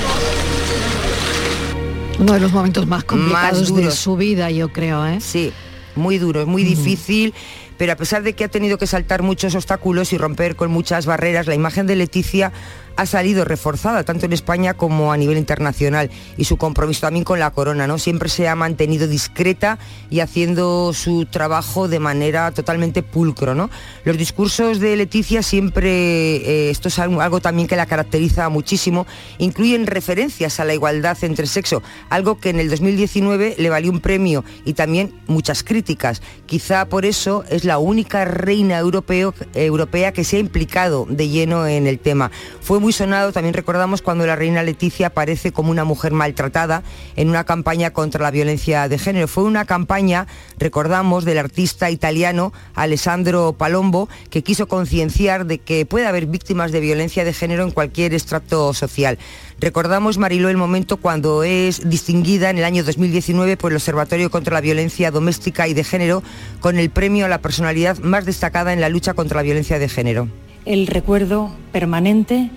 [2.19, 5.19] Uno de los momentos más complicados de su vida, yo creo, ¿eh?
[5.19, 5.51] Sí,
[5.95, 7.34] muy duro, muy difícil,
[7.77, 11.06] pero a pesar de que ha tenido que saltar muchos obstáculos y romper con muchas
[11.06, 12.51] barreras, la imagen de Leticia
[12.95, 17.39] ha salido reforzada tanto en España como a nivel internacional y su compromiso también con
[17.39, 17.97] la corona, ¿no?
[17.97, 19.79] Siempre se ha mantenido discreta
[20.10, 23.69] y haciendo su trabajo de manera totalmente pulcro, ¿no?
[24.06, 29.88] Los discursos de Leticia siempre, eh, esto es algo, también que la caracteriza muchísimo, incluyen
[29.88, 34.43] referencias a la igualdad entre sexo, algo que en el 2019 le valió un premio
[34.65, 36.21] y también muchas críticas.
[36.45, 41.67] Quizá por eso es la única reina europeo, europea que se ha implicado de lleno
[41.67, 42.32] en el tema.
[42.62, 46.83] Fue muy sonado, también recordamos cuando la reina Leticia aparece como una mujer maltratada
[47.15, 49.29] en una campaña contra la violencia de género.
[49.29, 56.07] Fue una campaña, recordamos, del artista italiano Alessandro Palombo, que quiso concienciar de que puede
[56.07, 59.17] haber víctimas de violencia de género en cualquier estrato social.
[59.61, 64.55] Recordamos, Mariló, el momento cuando es distinguida en el año 2019 por el Observatorio contra
[64.55, 66.21] la Violencia Doméstica y de Género
[66.59, 69.87] con el premio a la personalidad más destacada en la lucha contra la violencia de
[69.87, 70.27] género.
[70.65, 72.49] El recuerdo permanente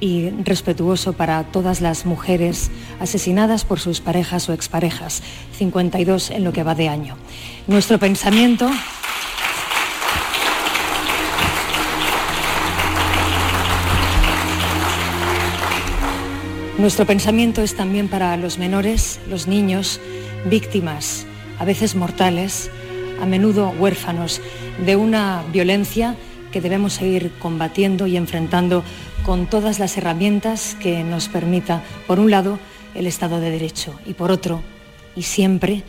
[0.00, 5.22] y respetuoso para todas las mujeres asesinadas por sus parejas o exparejas,
[5.56, 7.16] 52 en lo que va de año.
[7.66, 8.70] Nuestro pensamiento
[16.78, 20.00] Nuestro pensamiento es también para los menores, los niños,
[20.48, 21.26] víctimas,
[21.58, 22.70] a veces mortales,
[23.20, 24.40] a menudo huérfanos,
[24.86, 26.14] de una violencia
[26.52, 28.84] que debemos seguir combatiendo y enfrentando
[29.28, 32.58] con todas las herramientas que nos permita, por un lado,
[32.94, 34.62] el Estado de Derecho y por otro,
[35.14, 35.82] y siempre,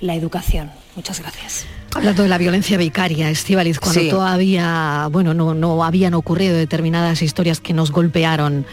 [0.00, 0.70] la educación.
[0.94, 1.66] Muchas gracias.
[1.92, 4.10] Hablando de la violencia vicaria, Estivaliz, cuando Sí.
[4.10, 8.64] todavía, bueno, no, no habían ocurrido determinadas historias que nos golpearon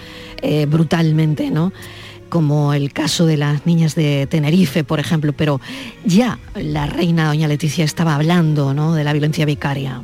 [0.43, 1.73] eh, brutalmente, ¿no?
[2.29, 5.59] Como el caso de las niñas de Tenerife, por ejemplo, pero
[6.05, 8.93] ya la reina doña Leticia estaba hablando, ¿no?
[8.93, 10.03] De la violencia vicaria.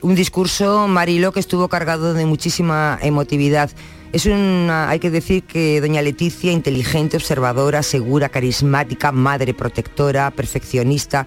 [0.00, 3.70] Un discurso, Marilo, que estuvo cargado de muchísima emotividad.
[4.12, 11.26] Es una, hay que decir que doña Leticia, inteligente, observadora, segura, carismática, madre protectora, perfeccionista,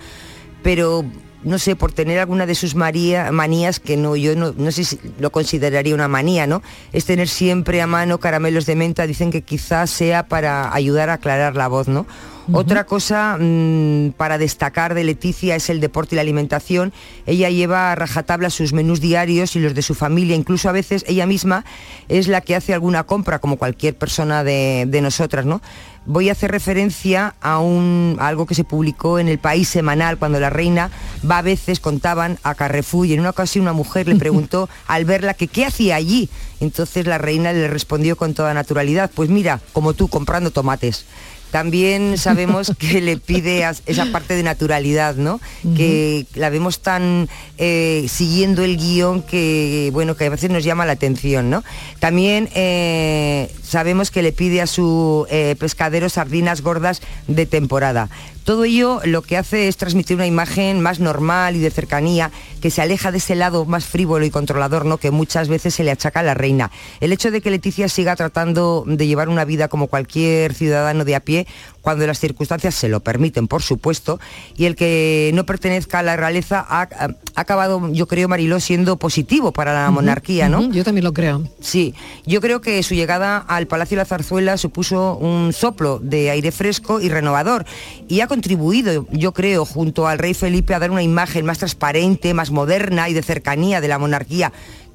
[0.64, 1.06] pero
[1.44, 4.84] no sé, por tener alguna de sus maría- manías, que no, yo no, no sé
[4.84, 6.62] si lo consideraría una manía, ¿no?
[6.92, 11.14] Es tener siempre a mano caramelos de menta, dicen que quizás sea para ayudar a
[11.14, 12.06] aclarar la voz, ¿no?
[12.54, 16.94] Otra cosa mm, para destacar de Leticia es el deporte y la alimentación.
[17.26, 20.36] Ella lleva a rajatabla sus menús diarios y los de su familia.
[20.36, 21.66] Incluso a veces ella misma
[22.10, 25.62] es la que hace alguna compra, como cualquier persona de, de nosotras, ¿no?
[26.06, 30.18] Voy a hacer referencia a, un, a algo que se publicó en el País Semanal,
[30.18, 30.90] cuando la reina
[31.30, 35.06] va a veces, contaban, a Carrefour y en una ocasión una mujer le preguntó al
[35.06, 36.28] verla que qué hacía allí.
[36.60, 41.06] Entonces la reina le respondió con toda naturalidad, pues mira, como tú, comprando tomates.
[41.52, 45.40] También sabemos que le pide esa parte de naturalidad, ¿no?
[45.76, 50.86] Que la vemos tan eh, siguiendo el guion que, bueno, que a veces nos llama
[50.86, 51.64] la atención, ¿no?
[52.00, 58.10] También eh, sabemos que le pide a su eh, pescadero sardinas gordas de temporada.
[58.44, 62.70] Todo ello lo que hace es transmitir una imagen más normal y de cercanía, que
[62.72, 64.98] se aleja de ese lado más frívolo y controlador, ¿no?
[64.98, 66.70] Que muchas veces se le achaca a la reina.
[67.00, 71.16] El hecho de que Leticia siga tratando de llevar una vida como cualquier ciudadano de
[71.16, 71.48] a pie,
[71.82, 74.20] cuando las circunstancias se lo permiten, por supuesto,
[74.56, 78.98] y el que no pertenezca a la realeza ha, ha acabado, yo creo, Mariló, siendo
[78.98, 80.72] positivo para la monarquía, ¿no?
[80.72, 81.44] Yo también lo creo.
[81.60, 81.94] Sí,
[82.26, 86.52] yo creo que su llegada al Palacio de la Zarzuela supuso un soplo de aire
[86.52, 87.66] fresco y renovador
[88.08, 92.34] y ha contribuido, yo creo, junto al rey Felipe a dar una imagen más transparente,
[92.34, 94.52] más moderna y de cercanía de la monarquía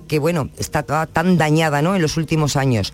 [0.07, 1.97] que bueno, está tan dañada ¿no?
[1.97, 2.93] en los últimos años.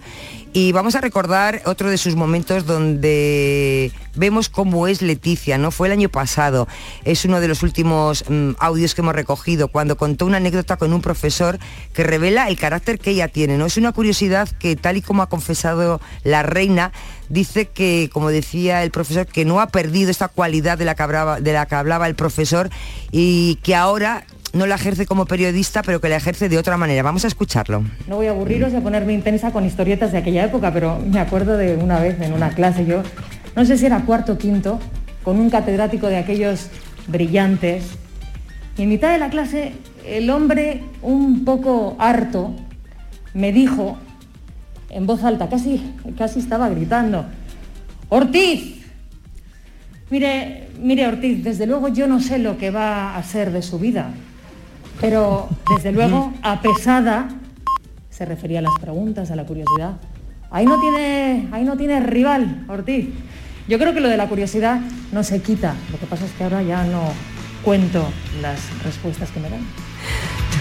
[0.55, 5.71] Y vamos a recordar otro de sus momentos donde vemos cómo es Leticia, ¿no?
[5.71, 6.69] Fue el año pasado,
[7.05, 10.93] es uno de los últimos mm, audios que hemos recogido, cuando contó una anécdota con
[10.93, 11.59] un profesor
[11.95, 13.65] que revela el carácter que ella tiene, ¿no?
[13.65, 16.93] Es una curiosidad que tal y como ha confesado la reina,
[17.31, 21.03] dice que, como decía el profesor, que no ha perdido esta cualidad de la que
[21.03, 22.69] hablaba, de la que hablaba el profesor
[23.11, 27.03] y que ahora no la ejerce como periodista, pero que la ejerce de otra manera.
[27.03, 27.85] Vamos a escucharlo.
[28.07, 31.21] No voy a aburriros y a ponerme intensa con historietas de aquella época, pero me
[31.21, 33.03] acuerdo de una vez en una clase, yo
[33.57, 34.79] no sé si era cuarto o quinto,
[35.23, 36.69] con un catedrático de aquellos
[37.07, 37.85] brillantes,
[38.77, 39.73] y en mitad de la clase
[40.07, 42.55] el hombre un poco harto
[43.35, 43.99] me dijo
[44.91, 47.25] en voz alta, casi, casi estaba gritando,
[48.11, 48.85] Ortiz,
[50.11, 53.79] mire, mire Ortiz, desde luego yo no sé lo que va a ser de su
[53.79, 54.13] vida,
[55.03, 57.29] pero desde luego apesada
[58.09, 59.97] se refería a las preguntas, a la curiosidad.
[60.51, 63.09] Ahí no tiene, ahí no tiene rival, Ortiz.
[63.67, 65.75] Yo creo que lo de la curiosidad no se quita.
[65.91, 67.03] Lo que pasa es que ahora ya no
[67.65, 68.05] cuento
[68.41, 69.63] las respuestas que me dan.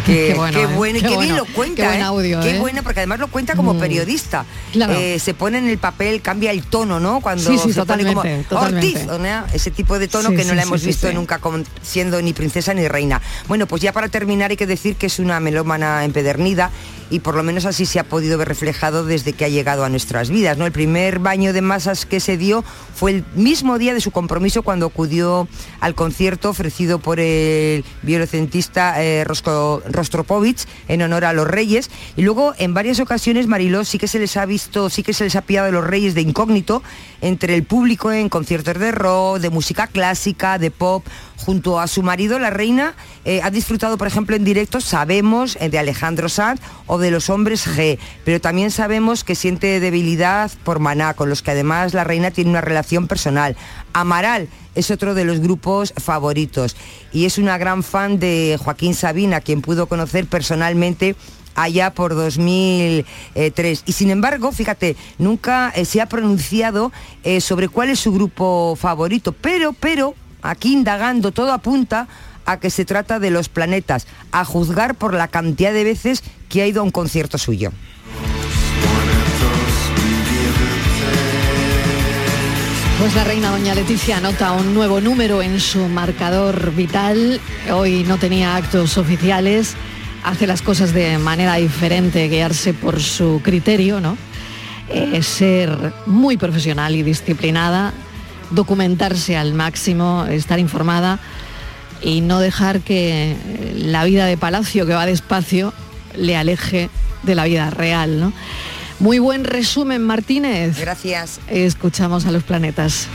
[0.05, 0.65] Qué bueno, ¿eh?
[0.75, 1.75] bueno y Qué qué, bien lo cuenta.
[1.83, 2.03] qué buen ¿eh?
[2.03, 2.59] audio, Qué ¿eh?
[2.59, 3.79] bueno, porque además lo cuenta como Mm.
[3.79, 4.45] periodista.
[4.73, 4.93] Claro.
[5.19, 7.21] Se pone en el papel, cambia el tono, ¿no?
[7.21, 8.21] Cuando Sí, sí, se pone como.
[8.51, 9.19] Ortiz, ¿no?
[9.53, 12.73] ese tipo de tono Sí, que no la hemos visto nunca como siendo ni princesa
[12.73, 13.21] ni reina.
[13.47, 16.71] Bueno, pues ya para terminar hay que decir que es una melómana empedernida
[17.09, 19.89] y por lo menos así se ha podido ver reflejado desde que ha llegado a
[19.89, 20.57] nuestras vidas.
[20.57, 20.65] ¿no?
[20.65, 22.63] El primer baño de masas que se dio
[22.95, 25.47] fue el mismo día de su compromiso cuando acudió
[25.81, 31.89] al concierto ofrecido por el violocentista eh, Rosco- Rostropovich en honor a los reyes.
[32.15, 35.23] Y luego en varias ocasiones, Mariló, sí que se les ha visto, sí que se
[35.23, 36.83] les ha pillado a los reyes de incógnito
[37.21, 41.05] entre el público en conciertos de rock, de música clásica, de pop.
[41.45, 42.93] Junto a su marido, la reina,
[43.25, 47.31] eh, ha disfrutado, por ejemplo, en directo, sabemos, eh, de Alejandro Sanz o de los
[47.31, 52.03] hombres G, pero también sabemos que siente debilidad por Maná, con los que además la
[52.03, 53.55] reina tiene una relación personal.
[53.91, 56.75] Amaral es otro de los grupos favoritos
[57.11, 61.15] y es una gran fan de Joaquín Sabina, quien pudo conocer personalmente
[61.55, 63.83] allá por 2003.
[63.87, 66.91] Y sin embargo, fíjate, nunca eh, se ha pronunciado
[67.39, 72.07] sobre cuál es su grupo favorito, pero, pero, aquí indagando, todo apunta
[72.45, 76.61] a que se trata de los planetas, a juzgar por la cantidad de veces que
[76.61, 77.71] ha ido a un concierto suyo.
[83.01, 87.41] Pues la reina doña Leticia anota un nuevo número en su marcador vital.
[87.73, 89.73] Hoy no tenía actos oficiales,
[90.23, 94.17] hace las cosas de manera diferente, guiarse por su criterio, ¿no?
[94.87, 97.91] Eh, ser muy profesional y disciplinada,
[98.51, 101.19] documentarse al máximo, estar informada
[102.01, 103.35] y no dejar que
[103.75, 105.73] la vida de palacio que va despacio
[106.15, 106.89] le aleje
[107.23, 108.33] de la vida real, ¿no?
[108.99, 110.79] Muy buen resumen, Martínez.
[110.79, 111.39] Gracias.
[111.47, 113.07] Escuchamos a los planetas.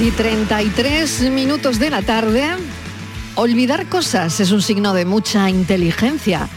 [0.00, 2.46] Y 33 minutos de la tarde.
[3.34, 6.48] Olvidar cosas es un signo de mucha inteligencia.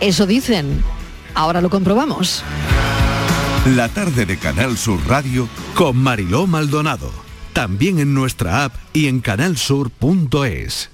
[0.00, 0.82] Eso dicen.
[1.34, 2.42] Ahora lo comprobamos.
[3.76, 7.10] La tarde de Canal Sur Radio con Mariló Maldonado.
[7.52, 10.93] También en nuestra app y en canalsur.es.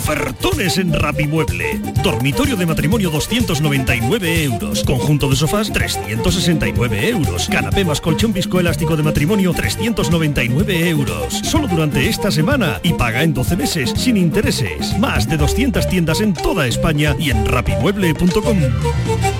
[0.00, 1.78] Ofertones en Rapimueble.
[2.02, 4.82] Dormitorio de matrimonio 299 euros.
[4.82, 7.50] Conjunto de sofás 369 euros.
[7.52, 11.34] Canapé más colchón viscoelástico de matrimonio 399 euros.
[11.44, 14.98] Solo durante esta semana y paga en 12 meses sin intereses.
[14.98, 19.39] Más de 200 tiendas en toda España y en rapimueble.com.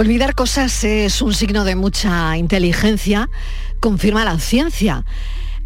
[0.00, 3.28] Olvidar cosas es un signo de mucha inteligencia,
[3.80, 5.04] confirma la ciencia.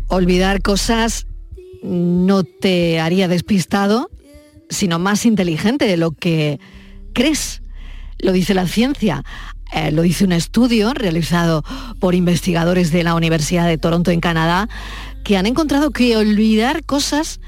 [0.08, 1.28] Olvidar cosas
[1.84, 4.10] no te haría despistado,
[4.68, 6.58] sino más inteligente de lo que
[7.12, 7.62] crees.
[8.18, 9.22] Lo dice la ciencia.
[9.72, 11.62] Eh, lo dice un estudio realizado
[12.00, 14.68] por investigadores de la Universidad de Toronto en Canadá,
[15.22, 17.38] que han encontrado que olvidar cosas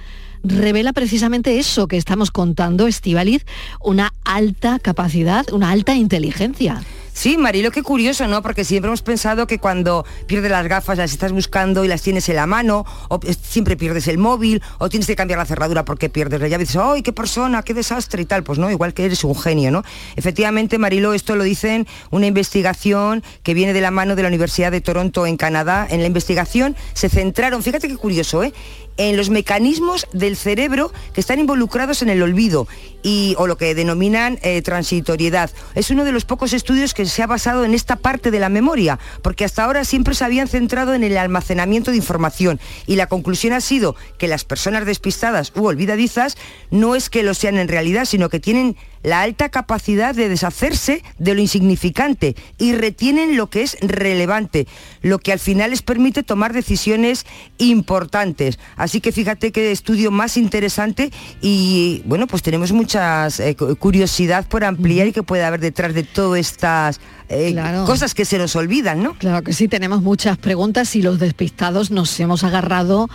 [0.49, 3.45] revela precisamente eso que estamos contando, Estivaliz,
[3.81, 6.83] una alta capacidad, una alta inteligencia.
[7.17, 8.43] Sí, Marilo, qué curioso, ¿no?
[8.43, 12.29] Porque siempre hemos pensado que cuando pierdes las gafas las estás buscando y las tienes
[12.29, 16.11] en la mano, o siempre pierdes el móvil, o tienes que cambiar la cerradura porque
[16.11, 18.43] pierdes la llave y dices, ¡ay, qué persona, qué desastre y tal!
[18.43, 19.83] Pues no, igual que eres un genio, ¿no?
[20.15, 24.71] Efectivamente, Marilo, esto lo dicen una investigación que viene de la mano de la Universidad
[24.71, 25.87] de Toronto en Canadá.
[25.89, 28.53] En la investigación se centraron, fíjate qué curioso, ¿eh?
[28.97, 32.67] En los mecanismos del cerebro que están involucrados en el olvido
[33.03, 35.51] y, o lo que denominan eh, transitoriedad.
[35.75, 38.49] Es uno de los pocos estudios que se ha basado en esta parte de la
[38.49, 43.07] memoria, porque hasta ahora siempre se habían centrado en el almacenamiento de información y la
[43.07, 46.37] conclusión ha sido que las personas despistadas u olvidadizas
[46.71, 51.03] no es que lo sean en realidad, sino que tienen la alta capacidad de deshacerse
[51.19, 54.67] de lo insignificante y retienen lo que es relevante,
[55.03, 57.25] lo que al final les permite tomar decisiones
[57.59, 58.59] importantes.
[58.77, 64.47] Así que fíjate qué estudio más interesante y bueno, pues tenemos muchas eh, cu- curiosidad
[64.49, 67.55] por ampliar y que puede haber detrás de todas estas eh,
[67.87, 69.15] cosas que se nos olvidan, ¿no?
[69.15, 73.09] Claro que sí, tenemos muchas preguntas y los despistados nos hemos agarrado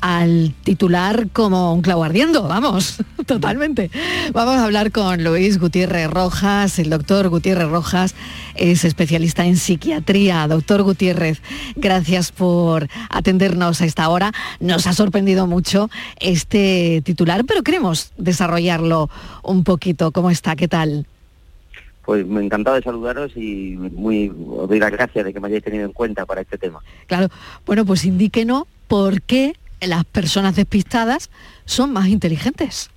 [0.00, 3.90] al titular como un clavo ardiendo, vamos, totalmente.
[4.32, 8.14] Vamos a hablar con Luis Gutiérrez Rojas, el doctor Gutiérrez Rojas
[8.58, 10.46] es especialista en psiquiatría.
[10.48, 11.40] Doctor Gutiérrez,
[11.76, 14.32] gracias por atendernos a esta hora.
[14.60, 15.88] Nos ha sorprendido mucho
[16.20, 19.08] este titular, pero queremos desarrollarlo
[19.42, 20.10] un poquito.
[20.12, 20.56] ¿Cómo está?
[20.56, 21.06] ¿Qué tal?
[22.04, 25.62] Pues me encantado de saludaros y muy os doy las gracias de que me hayáis
[25.62, 26.80] tenido en cuenta para este tema.
[27.06, 27.28] Claro,
[27.66, 31.30] bueno, pues indíquenos por qué las personas despistadas
[31.64, 32.90] son más inteligentes.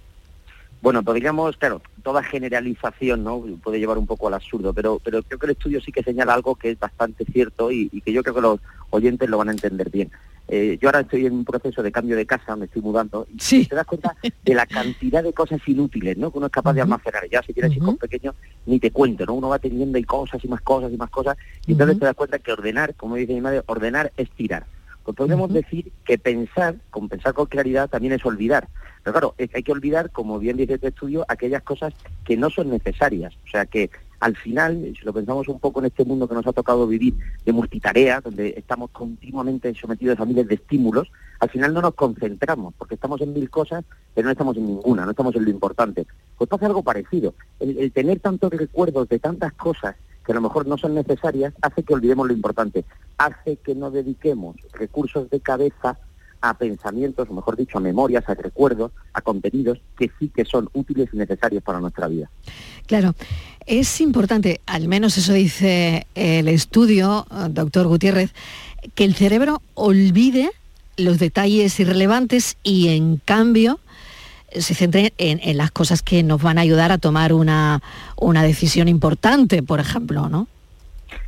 [0.82, 5.38] Bueno, podríamos, claro, toda generalización no puede llevar un poco al absurdo, pero, pero creo
[5.38, 8.24] que el estudio sí que señala algo que es bastante cierto y, y que yo
[8.24, 8.60] creo que los
[8.90, 10.10] oyentes lo van a entender bien.
[10.54, 13.66] Eh, yo ahora estoy en un proceso de cambio de casa, me estoy mudando, y
[13.66, 16.30] te das cuenta de la cantidad de cosas inútiles ¿no?
[16.30, 17.24] que uno es capaz de almacenar.
[17.30, 19.36] Ya si tienes hijos pequeños, ni te cuento, ¿no?
[19.36, 22.16] Uno va teniendo y cosas y más cosas y más cosas, y entonces te das
[22.16, 24.66] cuenta que ordenar, como dice mi madre, ordenar es tirar.
[25.04, 28.68] Pues podemos decir que pensar, con pensar con claridad, también es olvidar.
[29.04, 31.94] Pero claro, hay que olvidar, como bien dice este estudio, aquellas cosas
[32.24, 33.34] que no son necesarias.
[33.46, 33.90] O sea que
[34.22, 37.16] al final, si lo pensamos un poco en este mundo que nos ha tocado vivir
[37.44, 42.76] de multitarea, donde estamos continuamente sometidos a miles de estímulos, al final no nos concentramos,
[42.78, 43.84] porque estamos en mil cosas,
[44.14, 46.06] pero no estamos en ninguna, no estamos en lo importante.
[46.38, 47.34] Pues pasa algo parecido.
[47.60, 49.96] El, el tener tantos recuerdos de tantas cosas
[50.32, 52.86] a lo mejor no son necesarias, hace que olvidemos lo importante,
[53.18, 55.98] hace que no dediquemos recursos de cabeza
[56.42, 60.70] a pensamientos, o mejor dicho, a memorias, a recuerdos, a contenidos que sí que son
[60.74, 62.32] útiles y necesarios para nuestra vida.
[62.88, 63.14] Claro,
[63.68, 68.34] es importante, al menos eso dice el estudio, doctor Gutiérrez,
[68.96, 70.50] que el cerebro olvide
[70.98, 73.80] los detalles irrelevantes y en cambio
[74.54, 77.82] se centre en, en las cosas que nos van a ayudar a tomar una,
[78.16, 80.48] una decisión importante, por ejemplo, ¿no?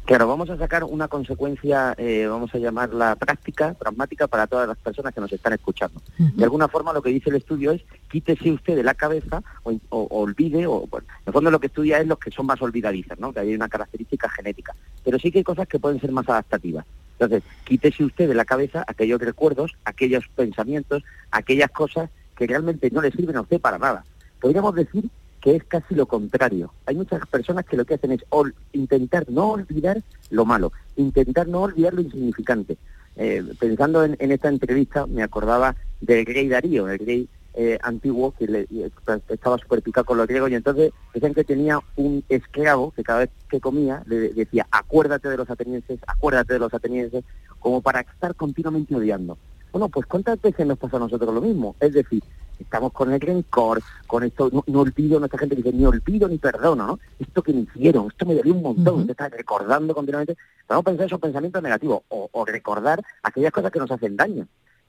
[0.05, 4.78] Claro, vamos a sacar una consecuencia, eh, vamos a llamarla práctica, pragmática para todas las
[4.78, 6.01] personas que nos están escuchando.
[6.17, 9.78] De alguna forma lo que dice el estudio es quítese usted de la cabeza o,
[9.89, 13.17] olvide, o bueno, en el fondo lo que estudia es los que son más olvidadizos,
[13.17, 13.32] ¿no?
[13.32, 14.76] que hay una característica genética.
[15.05, 16.86] Pero sí que hay cosas que pueden ser más adaptativas.
[17.17, 23.01] Entonces, quítese usted de la cabeza aquellos recuerdos, aquellos pensamientos, aquellas cosas que realmente no
[23.01, 24.03] le sirven a usted para nada.
[24.39, 25.09] Podríamos decir
[25.41, 26.71] que es casi lo contrario.
[26.86, 28.23] Hay muchas personas que lo que hacen es
[28.71, 32.77] intentar no olvidar lo malo, intentar no olvidar lo insignificante.
[33.15, 38.47] Eh, pensando en, esta entrevista, me acordaba del rey Darío, el rey eh, antiguo, que
[38.47, 38.81] le- y
[39.29, 43.19] estaba súper picado con los griegos, y entonces decían que tenía un esclavo que cada
[43.19, 47.23] vez que comía le decía, acuérdate de los atenienses, acuérdate de los atenienses,
[47.59, 49.38] como para estar continuamente odiando.
[49.74, 51.76] Bueno, pues ¿cuántas veces nos pasa a nosotros lo mismo?
[51.80, 52.24] Es decir,
[52.59, 56.38] estamos con el rencor, con esto, no, no olvido, nuestra gente dice, ni olvido ni
[56.38, 56.99] perdono, ¿no?
[57.19, 60.38] Esto que me hicieron, esto me dolió un montón, usted está recordando continuamente,
[60.69, 64.47] vamos a pensar esos pensamientos negativos, o, o recordar aquellas cosas que nos hacen daño.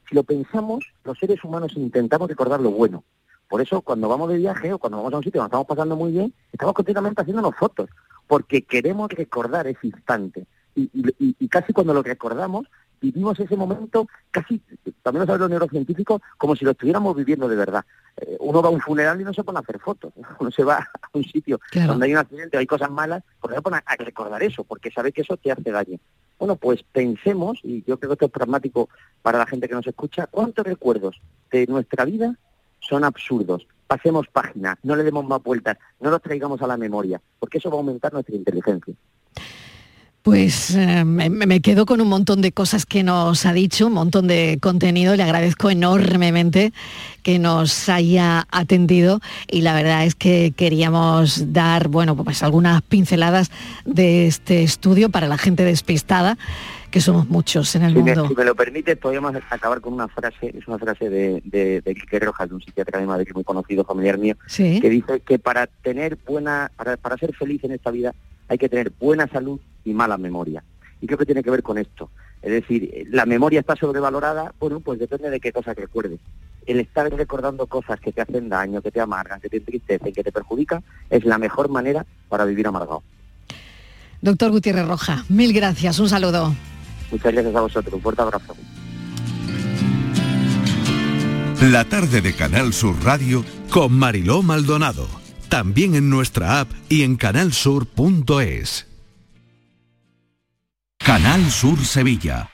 [0.08, 3.02] Si lo pensamos, los seres humanos intentamos recordar lo bueno.
[3.48, 5.96] Por eso, cuando vamos de viaje o cuando vamos a un sitio, nos estamos pasando
[5.96, 7.88] muy bien, estamos continuamente haciéndonos fotos,
[8.26, 10.46] porque queremos recordar ese instante.
[10.76, 12.66] Y, y- y- y casi cuando lo recordamos,
[13.04, 14.60] vivimos ese momento casi,
[15.02, 17.84] también lo saben los neurocientíficos, como si lo estuviéramos viviendo de verdad.
[18.16, 20.12] Eh, uno va a un funeral y no se pone a hacer fotos.
[20.40, 21.92] Uno se va a un sitio Claro.
[21.92, 25.12] donde hay un accidente hay cosas malas, porque se pone a recordar eso, porque sabe
[25.12, 25.98] que eso te hace daño.
[26.38, 28.88] Bueno, pues pensemos, y yo creo que esto es pragmático
[29.22, 32.36] para la gente que nos escucha, ¿cuántos recuerdos de nuestra vida
[32.80, 33.66] son absurdos?
[33.86, 37.68] Pasemos página, no le demos más vueltas, no los traigamos a la memoria, porque eso
[37.70, 38.94] va a aumentar nuestra inteligencia.
[40.24, 43.92] Pues eh, me, me quedo con un montón de cosas que nos ha dicho, un
[43.92, 45.14] montón de contenido.
[45.16, 46.72] Le agradezco enormemente
[47.22, 49.20] que nos haya atendido
[49.50, 53.50] y la verdad es que queríamos dar, bueno, pues algunas pinceladas
[53.84, 56.38] de este estudio para la gente despistada,
[56.90, 58.28] que somos muchos en el Si me, mundo.
[58.28, 61.94] si me lo permite, podríamos acabar con una frase, es una frase de, de, de
[61.94, 64.80] Quique Rojas, de un psiquiatra de Madrid muy conocido, familiar mío, Sí.
[64.80, 68.14] que dice que para tener buena, para, para ser feliz en esta vida
[68.48, 70.62] hay que tener buena salud y mala memoria.
[71.00, 72.10] Y creo que tiene que ver con esto.
[72.42, 76.20] Es decir, la memoria está sobrevalorada, bueno, pues depende de qué cosas recuerdes.
[76.66, 80.22] El estar recordando cosas que te hacen daño, que te amargan, que te entristecen, que
[80.22, 83.02] te perjudican, es la mejor manera para vivir amargado.
[84.20, 86.54] Doctor Gutiérrez Roja, mil gracias, un saludo.
[87.10, 87.94] Muchas gracias a vosotros.
[87.94, 88.56] Un fuerte abrazo.
[91.60, 95.23] La tarde de Canal Sur Radio con Mariló Maldonado.
[95.48, 98.86] También en nuestra app y en canalsur.es.
[100.98, 102.53] Canal Sur Sevilla.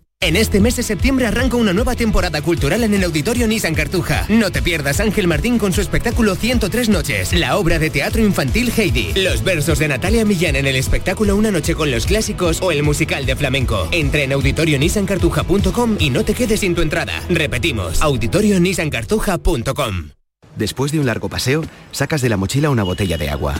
[0.23, 4.27] En este mes de septiembre arranca una nueva temporada cultural en el Auditorio Nissan Cartuja.
[4.29, 8.71] No te pierdas Ángel Martín con su espectáculo 103 noches, la obra de teatro infantil
[8.77, 12.71] Heidi, los versos de Natalia Millán en el espectáculo Una noche con los clásicos o
[12.71, 13.89] el musical de flamenco.
[13.91, 17.19] Entra en auditorionissancartuja.com y no te quedes sin tu entrada.
[17.27, 20.09] Repetimos, auditorionissancartuja.com.
[20.55, 23.59] Después de un largo paseo, sacas de la mochila una botella de agua.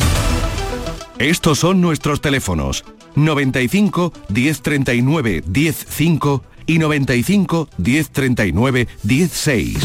[1.21, 9.77] Estos son nuestros teléfonos 95 1039 105 y 95 1039 16.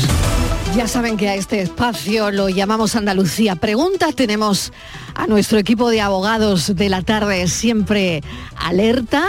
[0.74, 4.12] Ya saben que a este espacio lo llamamos Andalucía Pregunta.
[4.12, 4.72] Tenemos
[5.14, 8.22] a nuestro equipo de abogados de la tarde siempre
[8.56, 9.28] alerta.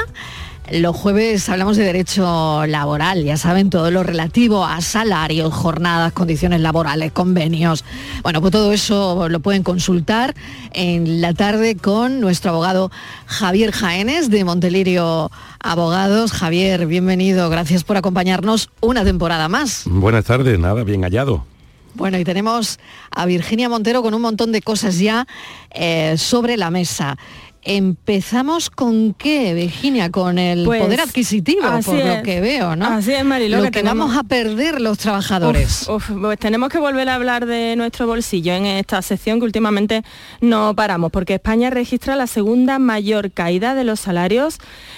[0.72, 6.60] Los jueves hablamos de derecho laboral, ya saben, todo lo relativo a salarios, jornadas, condiciones
[6.60, 7.86] laborales, convenios.
[8.22, 10.36] Bueno, pues todo eso lo pueden consultar
[10.74, 12.92] en la tarde con nuestro abogado
[13.28, 16.34] Javier Jaénes de Montelirio Abogados.
[16.34, 19.84] Javier, bienvenido, gracias por acompañarnos una temporada más.
[19.86, 21.46] Buenas tardes, nada, bien hallado.
[21.98, 22.78] Bueno, y tenemos
[23.18, 25.28] a Virginia Montero con un montón de cosas ya
[25.72, 27.18] eh, sobre la mesa.
[27.82, 32.86] Empezamos con qué, Virginia, con el Pues, poder adquisitivo, así por lo que veo, ¿no?
[32.88, 35.82] Así es, Mariló, Lo que que, tenemos- vamos a perder los trabajadores.
[35.90, 39.46] Uf, uf, pues tenemos que volver a hablar de nuestro bolsillo en esta sección que
[39.46, 40.02] últimamente
[40.42, 44.58] no paramos, porque España registra la segunda mayor caída de los salarios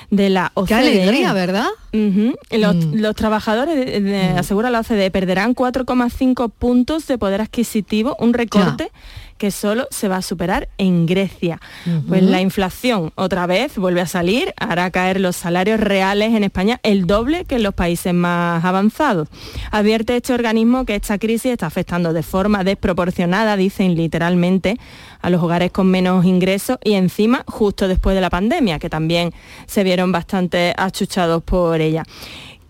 [0.09, 0.67] de la OCDE.
[0.67, 1.67] Qué alegría, ¿verdad?
[1.91, 2.35] Ujú.
[2.51, 2.93] Los, Mm.
[3.01, 8.91] los trabajadores, de- de- asegura la OCDE, perderán 4,5 puntos de poder adquisitivo, un recorte
[9.39, 11.59] que solo se va a superar en Grecia.
[12.07, 16.79] Pues la inflación otra vez vuelve a salir, hará caer los salarios reales en España
[16.83, 19.29] el doble que en los países más avanzados.
[19.71, 24.77] Advierte este organismo que esta crisis está afectando de forma desproporcionada, dicen literalmente,
[25.21, 29.33] a los hogares con menos ingresos y encima justo después de la pandemia, que también
[29.67, 32.03] se vieron bastante achuchados por ella.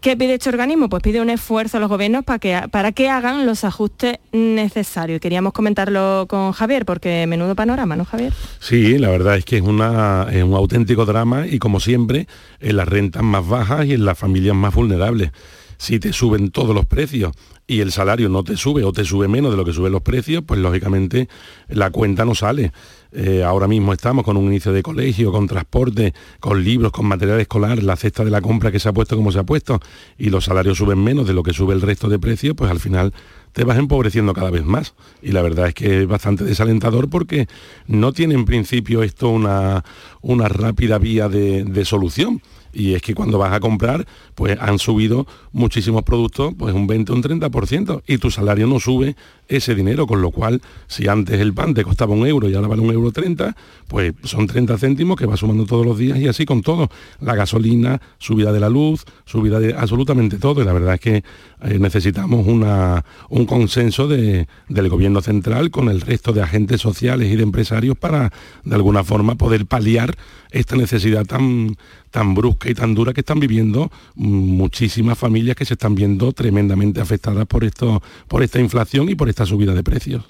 [0.02, 0.88] ¿Qué pide este organismo?
[0.88, 5.18] Pues pide un esfuerzo a los gobiernos para que, para que hagan los ajustes necesarios.
[5.18, 8.32] Y queríamos comentarlo con Javier, porque menudo panorama, ¿no, Javier?
[8.60, 12.28] Sí, la verdad es que es, una, es un auténtico drama y como siempre,
[12.62, 15.32] en las rentas más bajas y en las familias más vulnerables.
[15.80, 17.32] Si te suben todos los precios
[17.65, 20.01] y el salario no te sube o te sube menos de lo que suben los
[20.01, 21.30] precios, pues lógicamente
[21.69, 22.73] la cuenta no sale.
[23.13, 27.39] Eh, ahora mismo estamos con un inicio de colegio, con transporte, con libros, con material
[27.39, 29.80] escolar, la cesta de la compra que se ha puesto como se ha puesto
[30.17, 32.82] y los salarios suben menos de lo que sube el resto de precios, pues al
[32.82, 33.13] final
[33.53, 34.95] te vas empobreciendo cada vez más.
[35.21, 37.47] Y la verdad es que es bastante desalentador porque
[37.88, 39.86] no tiene en principio esto una,
[40.21, 42.41] una rápida vía de, de solución.
[42.74, 44.05] Y es que cuando vas a comprar,
[44.36, 48.80] pues han subido muchísimos productos, pues un 20 o un 30%, y tu salario no
[48.80, 49.15] sube
[49.47, 52.67] ese dinero, con lo cual, si antes el pan te costaba un euro y ahora
[52.67, 53.55] vale un euro 30,
[53.88, 56.89] pues son 30 céntimos que va sumando todos los días y así con todo.
[57.20, 60.61] La gasolina, subida de la luz, subida de absolutamente todo.
[60.61, 61.24] Y la verdad es que
[61.61, 67.32] eh, necesitamos una, un consenso de- del gobierno central con el resto de agentes sociales
[67.32, 68.32] y de empresarios para,
[68.63, 70.15] de alguna forma, poder paliar
[70.52, 71.76] esta necesidad tan,
[72.12, 76.32] tan brusca y tan dura que están viviendo mm, muchísimas familias que se están viendo
[76.34, 80.24] tremendamente afectadas por esto, por esta inflación y por esta subida de precios.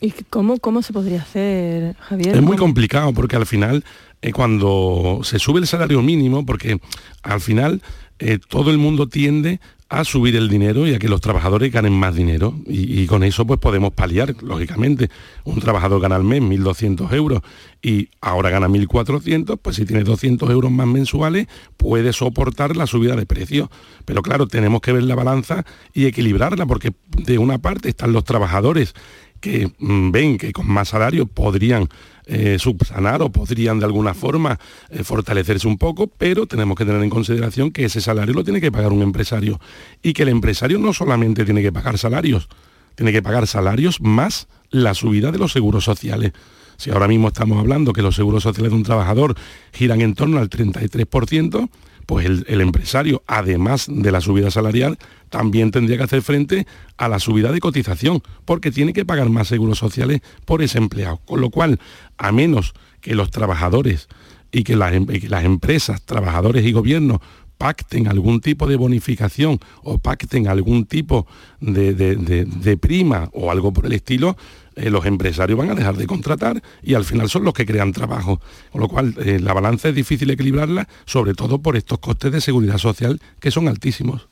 [0.00, 2.36] ¿Y cómo, cómo se podría hacer, Javier?
[2.36, 3.82] Es muy complicado porque al final,
[4.20, 6.78] eh, cuando se sube el salario mínimo, porque
[7.22, 7.82] al final
[8.18, 9.60] eh, todo el mundo tiende
[10.00, 12.54] a subir el dinero y a que los trabajadores ganen más dinero.
[12.66, 15.10] Y, con eso pues podemos paliar, lógicamente.
[15.44, 17.40] Un trabajador gana al mes 1.200 euros
[17.82, 23.16] y ahora gana 1.400, pues si tiene 200 euros más mensuales puede soportar la subida
[23.16, 23.68] de precios.
[24.04, 28.24] Pero claro, tenemos que ver la balanza y equilibrarla porque de una parte están los
[28.24, 28.94] trabajadores
[29.40, 31.88] que mm, ven que con más salario podrían
[32.26, 34.58] eh, subsanar o podrían de alguna forma
[34.88, 38.60] eh, fortalecerse un poco, pero tenemos que tener en consideración que ese salario lo tiene
[38.60, 39.60] que pagar un empresario
[40.02, 42.48] y que el empresario no solamente tiene que pagar salarios,
[42.94, 46.32] tiene que pagar salarios más la subida de los seguros sociales.
[46.76, 49.36] Si ahora mismo estamos hablando que los seguros sociales de un trabajador
[49.72, 51.68] giran en torno al 33%,
[52.06, 54.98] pues el, el empresario, además de la subida salarial,
[55.34, 56.64] también tendría que hacer frente
[56.96, 61.16] a la subida de cotización, porque tiene que pagar más seguros sociales por ese empleado.
[61.26, 61.80] Con lo cual,
[62.18, 64.06] a menos que los trabajadores
[64.52, 67.18] y que las, em- empresas, trabajadores y gobiernos
[67.58, 71.26] pacten algún tipo de bonificación o pacten algún tipo
[71.60, 74.36] de prima o algo por el estilo,
[74.76, 77.90] eh, los empresarios van a dejar de contratar y al final son los que crean
[77.90, 78.40] trabajo.
[78.70, 82.40] Con lo cual, eh, la balanza es difícil equilibrarla, sobre todo por estos costes de
[82.40, 84.28] seguridad social que son altísimos.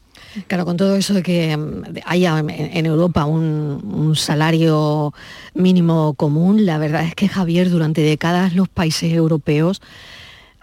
[0.46, 5.14] Claro, con todo eso de que mm, haya en- Europa un, salario
[5.54, 9.80] mínimo común, la verdad es que Javier, durante décadas los países europeos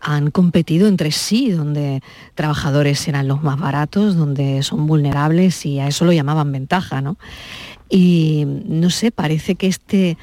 [0.02, 2.02] han competido entre sí, donde
[2.36, 7.18] trabajadores eran los más baratos, donde son vulnerables y a eso lo llamaban ventaja, ¿no?
[7.90, 10.18] Y no sé, parece que este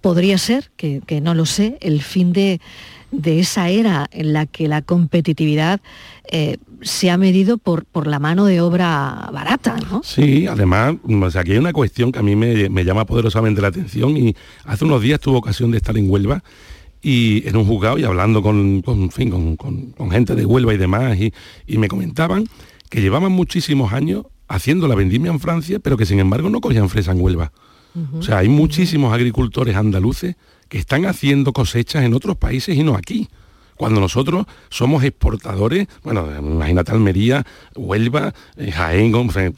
[0.00, 2.60] podría ser, que no lo sé, el fin de,
[3.10, 5.80] de esa era en la que la competitividad
[6.30, 10.02] eh, se ha medido por, por la mano de obra barata, ¿no?
[10.04, 13.04] Sí, además, mm, o sea, aquí hay una cuestión que a mí me, me llama
[13.06, 16.42] poderosamente la atención y hace unos días tuve ocasión de estar en Huelva
[17.00, 20.44] y en un juzgado y hablando con, con, en fin, con, con- con gente de
[20.44, 21.32] Huelva y demás y,
[21.66, 22.44] y me comentaban
[22.90, 26.88] que llevaban muchísimos años haciendo la vendimia en Francia, pero que sin embargo no cogían
[26.88, 27.52] fresa en Huelva.
[28.18, 30.36] O sea, hay muchísimos agricultores andaluces
[30.68, 33.28] que están haciendo cosechas en otros países y no aquí.
[33.76, 37.46] Cuando nosotros somos exportadores, bueno, imagínate Almería,
[37.76, 39.12] Huelva, eh, Jaén,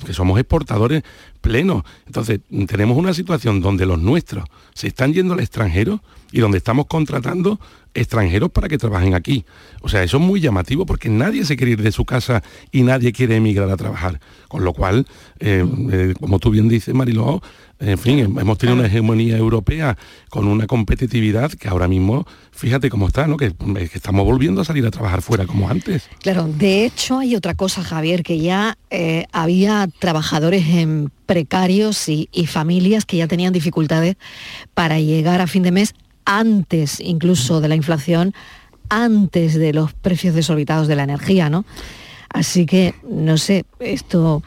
[0.04, 1.02] que somos exportadores
[1.40, 1.84] plenos.
[2.06, 4.44] Entonces, tenemos una situación donde los nuestros
[4.74, 6.02] se están yendo al extranjero
[6.33, 7.59] y donde estamos contratando
[7.95, 9.45] extranjeros para que trabajen aquí.
[9.83, 12.83] O sea, eso es muy llamativo porque nadie se quiere ir de su casa y
[12.83, 14.20] nadie quiere emigrar a trabajar.
[14.49, 15.07] Con lo cual,
[15.39, 17.43] eh, eh, como tú bien dices, Mariló,
[17.78, 19.97] en fin, hemos tenido una hegemonía europea
[20.28, 23.39] con una competitividad que ahora mismo, fíjate cómo está, ¿no?
[23.39, 26.09] Que, que, estamos volviendo a salir a trabajar fuera como antes.
[26.20, 30.66] Claro, de hecho hay otra cosa, Javier, que ya eh, había trabajadores
[31.24, 34.16] precarios y familias que ya tenían dificultades
[34.74, 35.95] para llegar a fin de mes
[36.31, 38.35] antes incluso de la inflación,
[38.89, 41.64] antes de los precios desorbitados de la energía, ¿no?
[42.28, 44.45] Así que, no sé, esto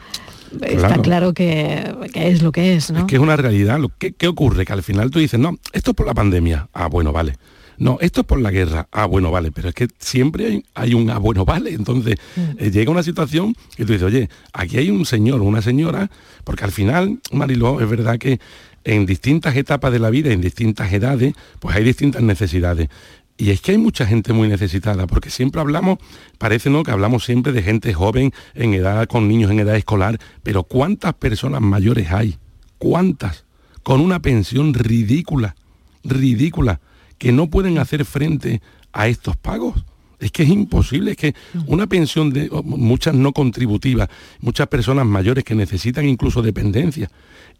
[0.62, 3.00] está claro que, que, es lo que es, ¿no?
[3.00, 3.78] Es que es una realidad.
[3.78, 4.64] Lo que, ¿Qué ocurre?
[4.64, 6.68] Que al final tú dices, no, esto es por la pandemia.
[6.72, 7.36] Ah, bueno, vale.
[7.78, 8.88] No, esto es por la guerra.
[8.92, 11.70] Ah, bueno, vale, pero es que siempre hay, hay un ah, bueno, vale.
[11.70, 12.16] Entonces,
[12.58, 16.10] eh, llega una situación que tú dices, oye, aquí hay un señor o una señora,
[16.44, 18.40] porque al final, Mariló, es verdad que
[18.84, 22.88] en distintas etapas de la vida, en distintas edades, pues hay distintas necesidades.
[23.36, 25.98] Y es que hay mucha gente muy necesitada, porque siempre hablamos,
[26.38, 30.20] parece no que hablamos siempre de gente joven en edad, con niños en edad escolar,
[30.44, 32.38] pero ¿cuántas personas mayores hay?
[32.78, 33.44] ¿Cuántas?
[33.82, 35.56] Con una pensión ridícula,
[36.04, 36.80] ridícula,
[37.18, 38.60] que no pueden hacer frente
[38.92, 39.84] a estos pagos.
[40.20, 41.34] Es que es imposible, es que
[41.66, 44.08] una pensión de muchas no contributivas,
[44.40, 47.10] muchas personas mayores que necesitan incluso dependencia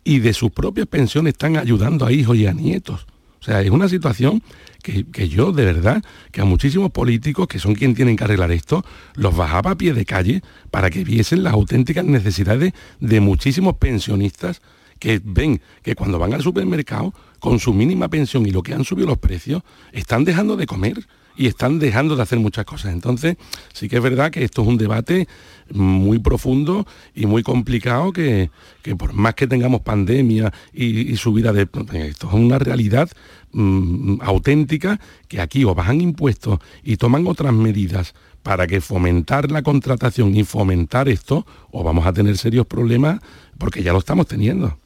[0.03, 3.07] y de sus propias pensiones están ayudando a hijos y a nietos.
[3.41, 4.43] O sea, es una situación
[4.83, 6.03] que, yo, de verdad,
[6.33, 8.85] que a muchísimos políticos, que son quienes tienen que arreglar esto,
[9.15, 14.63] los bajaba a pie de calle para que viesen las auténticas necesidades de muchísimos pensionistas
[14.99, 17.13] que ven que cuando van al supermercado,
[17.45, 21.07] con su mínima pensión y lo que han subido los precios, están dejando de comer
[21.37, 22.95] y están dejando de hacer muchas cosas.
[22.95, 23.37] Entonces,
[23.75, 25.29] sí que es verdad que esto es un debate
[25.71, 28.49] muy profundo y muy complicado que,
[28.97, 31.69] por más que tengamos pandemia y, subida de...
[31.93, 33.11] Esto es una realidad
[33.53, 39.63] mm, auténtica que aquí o bajan impuestos y toman otras medidas para que fomentar la
[39.63, 43.21] contratación y fomentar esto, o vamos a tener serios problemas
[43.59, 44.79] porque ya lo estamos teniendo.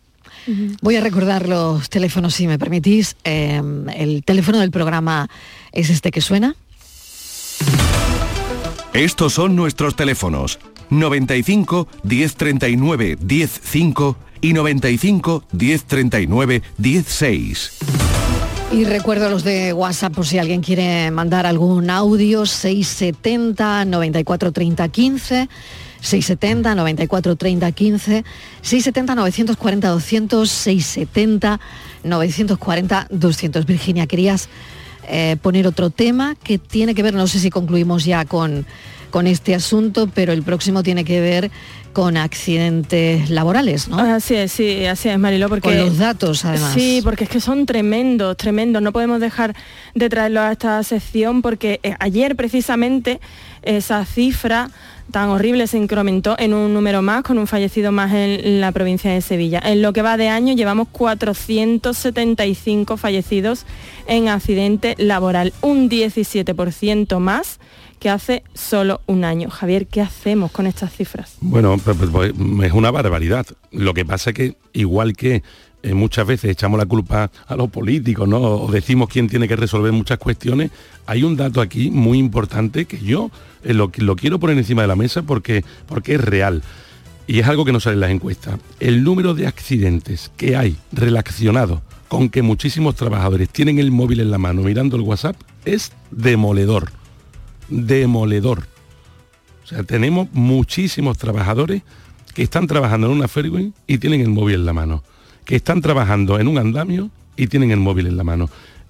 [0.81, 3.17] Voy a recordar los teléfonos, si me permitís.
[3.25, 3.61] Eh,
[3.95, 5.29] el teléfono del programa
[5.73, 6.55] es este que suena.
[8.93, 10.59] Estos son nuestros teléfonos
[10.91, 17.73] 95 1039 105 y 95 1039 16.
[18.71, 24.89] Y recuerdo los de WhatsApp por si alguien quiere mandar algún audio 670 94 30
[24.89, 25.49] 15
[26.01, 28.25] 670 94 30 15
[28.63, 31.61] 670 940 200 670
[32.05, 34.49] 940 200 Virginia querías
[35.09, 38.67] eh, poner otro tema que tiene que ver, no sé si concluimos ya con,
[39.11, 41.51] con este asunto, pero el próximo tiene que ver
[41.93, 43.99] con accidentes laborales, ¿no?
[43.99, 45.69] Así es, sí, así es, Marilo, porque...
[45.69, 46.73] Con los datos, además.
[46.73, 48.83] Sí, porque es que son tremendos, tremendos.
[48.83, 49.57] No podemos dejar
[49.95, 53.21] de traerlo a esta sección porque eh, ayer precisamente
[53.63, 54.71] esa cifra
[55.11, 59.11] tan horrible se incrementó en un número más, con un fallecido más en la provincia
[59.11, 59.61] de Sevilla.
[59.65, 63.65] En lo que va de año llevamos 475 fallecidos
[64.07, 67.59] en accidente laboral, un 17% más
[67.99, 69.51] que hace solo un año.
[69.51, 71.37] Javier, ¿qué hacemos con estas cifras?
[71.41, 72.33] Bueno, pues, pues, pues,
[72.63, 73.47] es una barbaridad.
[73.71, 75.43] Lo que pasa es que igual que
[75.83, 78.41] eh, muchas veces echamos la culpa a los políticos, ¿no?
[78.41, 80.71] O decimos quién tiene que resolver muchas cuestiones,
[81.07, 83.31] hay un dato aquí muy importante que yo
[83.63, 86.63] eh, lo, lo, quiero poner encima de la mesa porque, porque es real.
[87.29, 88.59] Y es algo que no sale en las encuestas.
[88.81, 94.31] El número de accidentes que hay relacionados con que muchísimos trabajadores tienen el móvil en
[94.31, 96.91] la mano mirando el WhatsApp es demoledor.
[97.69, 98.67] Demoledor.
[99.65, 101.83] O sea, tenemos muchísimos trabajadores
[102.35, 105.03] que están trabajando en una ferry y tienen el móvil en la mano.
[105.45, 108.49] Que están trabajando en un andamio y tienen el móvil en la mano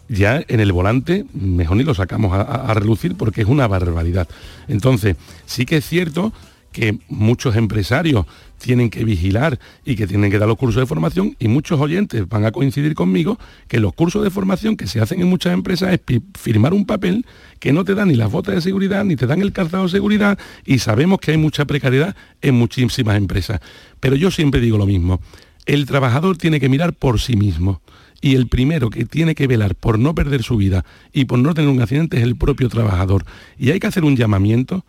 [0.08, 4.28] ya en el volante mejor ni lo sacamos a, relucir porque es una barbaridad.
[4.66, 5.16] Entonces,
[5.46, 6.32] sí que es cierto
[6.72, 8.26] que muchos empresarios
[8.58, 12.28] tienen que vigilar y que tienen que dar los cursos de formación y muchos oyentes
[12.28, 13.38] van a coincidir conmigo
[13.68, 16.00] que los cursos de formación que se hacen en muchas empresas es
[16.38, 17.24] firmar un papel
[17.60, 19.90] que no te dan ni las botas de seguridad ni te dan el calzado de
[19.90, 23.60] seguridad y sabemos que hay mucha precariedad en muchísimas empresas.
[24.00, 25.20] Pero yo siempre digo lo mismo,
[25.66, 27.80] el trabajador tiene que mirar por sí mismo
[28.20, 31.54] y el primero que tiene que velar por no perder su vida y por no
[31.54, 33.24] tener un accidente es el propio trabajador.
[33.58, 34.84] Y hay que hacer un llamamiento,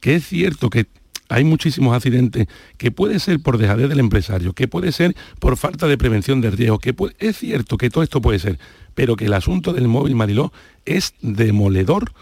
[0.00, 0.86] que es cierto que
[1.28, 5.86] hay muchísimos accidentes que puede ser por dejadez del empresario, que puede ser por falta
[5.86, 8.58] de prevención de riesgo, que es cierto que todo esto puede ser,
[8.94, 10.52] pero que el asunto del móvil Mariló
[10.86, 12.12] es demoledor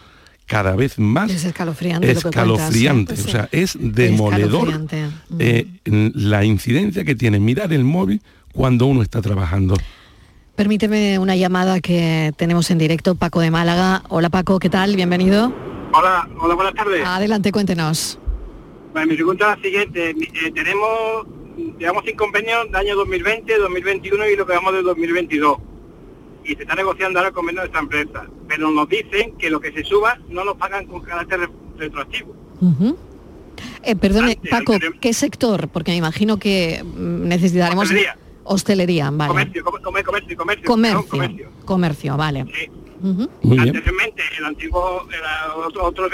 [0.45, 2.07] cada vez más Es escalofriante.
[2.07, 5.05] lo que escalofriante, o sea, es demoledor Escalofriante.
[5.39, 8.21] eh, la incidencia que tiene mirar el móvil
[8.53, 9.75] cuando uno está trabajando.
[10.55, 14.03] Permíteme una llamada que tenemos en directo, Paco de Málaga.
[14.09, 14.95] Hola Paco, ¿qué tal?
[14.95, 15.53] Bienvenido.
[15.93, 17.03] Hola, hola, buenas tardes.
[17.05, 18.17] Adelante, cuéntenos.
[19.05, 20.09] Mi pregunta es la siguiente.
[20.11, 21.25] Eh, tenemos,
[21.77, 25.57] digamos, sin convenios de año 2020, 2021 y lo que vamos de 2022.
[26.45, 28.25] Y se está negociando ahora el convenio de esta empresa.
[28.47, 32.33] Pero nos dicen que lo que se suba no nos pagan con carácter re- retroactivo.
[32.61, 32.97] Ujú.
[33.83, 35.67] Eh, perdone, Antes, Paco, ¿qué sector?
[35.69, 37.83] Porque me imagino que mm, necesitaremos...
[37.85, 38.17] Hostelería.
[38.49, 39.27] Hostelería, vale.
[39.29, 40.65] Comercio, com- comer- comercio, comercio.
[40.65, 41.07] Comercio.
[41.09, 41.49] comercio.
[41.65, 42.45] Comercio, vale.
[43.01, 43.29] Ujú.
[43.59, 46.09] Anteriormente, el antiguo, era otro, otro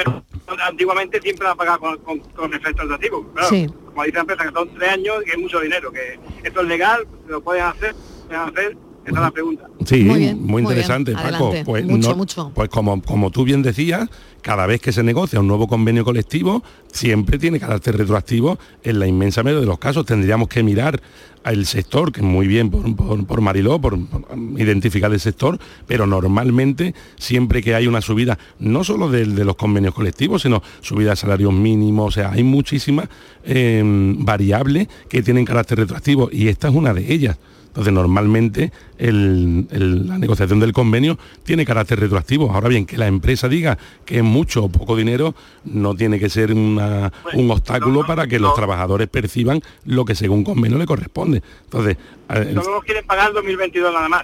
[0.67, 3.31] antiguamente siempre la pagaba con, con, con efecto retroactivo.
[3.33, 3.67] Claro, Sí.
[3.85, 6.61] como dice la empresa, que son tres años y que es mucho dinero, que esto
[6.61, 7.95] es legal, lo pueden hacer,
[8.27, 9.67] pueden hacer, esa es la pregunta.
[9.85, 10.71] Sí, Muy muy, bien, muy bien.
[10.71, 11.27] interesante, Paco.
[11.27, 11.63] Adelante.
[11.65, 12.51] Pues, Mucho, no- mucho.
[12.55, 14.09] pues como, como tú bien decías,
[14.41, 18.57] cada vez que se negocia un nuevo convenio colectivo, siempre tiene carácter retroactivo.
[18.83, 21.01] En la inmensa mayoría de los casos tendríamos que mirar
[21.43, 24.23] al sector, que muy bien por, por, por Mariló, por, por
[24.57, 29.57] identificar el sector, pero normalmente siempre que hay una subida, no solo del- de, los
[29.57, 33.09] convenios colectivos, sino subida de salarios mínimos, o sea, hay muchísimas
[33.43, 33.81] eh,
[34.19, 37.37] variables que tienen carácter retroactivo y esta es una de ellas.
[37.73, 42.51] Entonces, normalmente el- el- la negociación del convenio tiene carácter retroactivo.
[42.51, 45.33] Ahora bien, que la empresa diga que es mucho o poco dinero
[45.65, 50.43] no tiene que ser una- un obstáculo para que los trabajadores perciban lo que según
[50.43, 51.41] convenio le corresponde.
[51.63, 51.97] Entonces,
[52.29, 54.23] Solo nos quieren pagar 2022 nada más.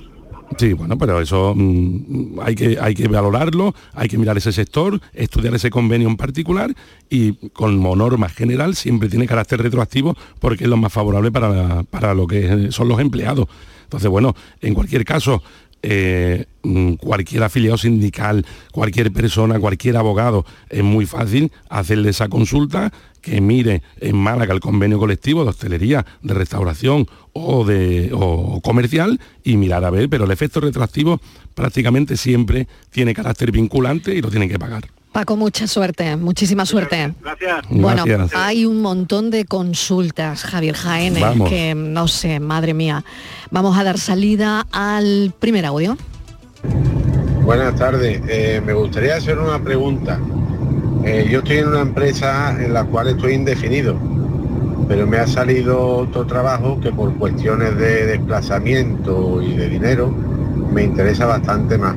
[0.57, 4.99] Sí, bueno, pero eso mm, hay, que, hay que valorarlo, hay que mirar ese sector,
[5.13, 6.73] estudiar ese convenio en particular
[7.09, 12.13] y como norma general siempre tiene carácter retroactivo porque es lo más favorable para, para
[12.13, 13.47] lo que son los empleados.
[13.83, 15.41] Entonces, bueno, en cualquier caso,
[15.81, 22.91] eh, mm, cualquier afiliado sindical, cualquier persona, cualquier abogado, es muy fácil hacerle esa consulta,
[23.21, 29.19] que mire en Málaga el convenio colectivo de hostelería, de restauración o de o comercial
[29.43, 31.19] y mirar a ver, pero el efecto retroactivo
[31.55, 34.85] prácticamente siempre tiene carácter vinculante y lo tienen que pagar.
[35.11, 37.15] Paco, mucha suerte, muchísima suerte.
[37.21, 37.65] Gracias.
[37.69, 38.39] Bueno, Gracias.
[38.39, 41.49] hay un montón de consultas, Javier Jaén, Vamos.
[41.49, 43.03] que no sé, madre mía.
[43.49, 45.97] Vamos a dar salida al primer audio.
[47.43, 48.21] Buenas tardes.
[48.29, 50.19] Eh, me gustaría hacer una pregunta.
[51.03, 53.95] Eh, yo estoy en una empresa en la cual estoy indefinido,
[54.87, 60.13] pero me ha salido otro trabajo que por cuestiones de desplazamiento y de dinero
[60.73, 61.95] me interesa bastante más.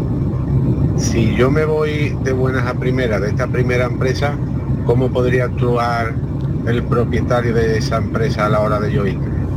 [0.97, 4.35] Si yo me voy de buenas a primeras de esta primera empresa,
[4.87, 6.15] ¿cómo podría actuar
[6.67, 9.52] el propietario de esa empresa a la hora de yo irme?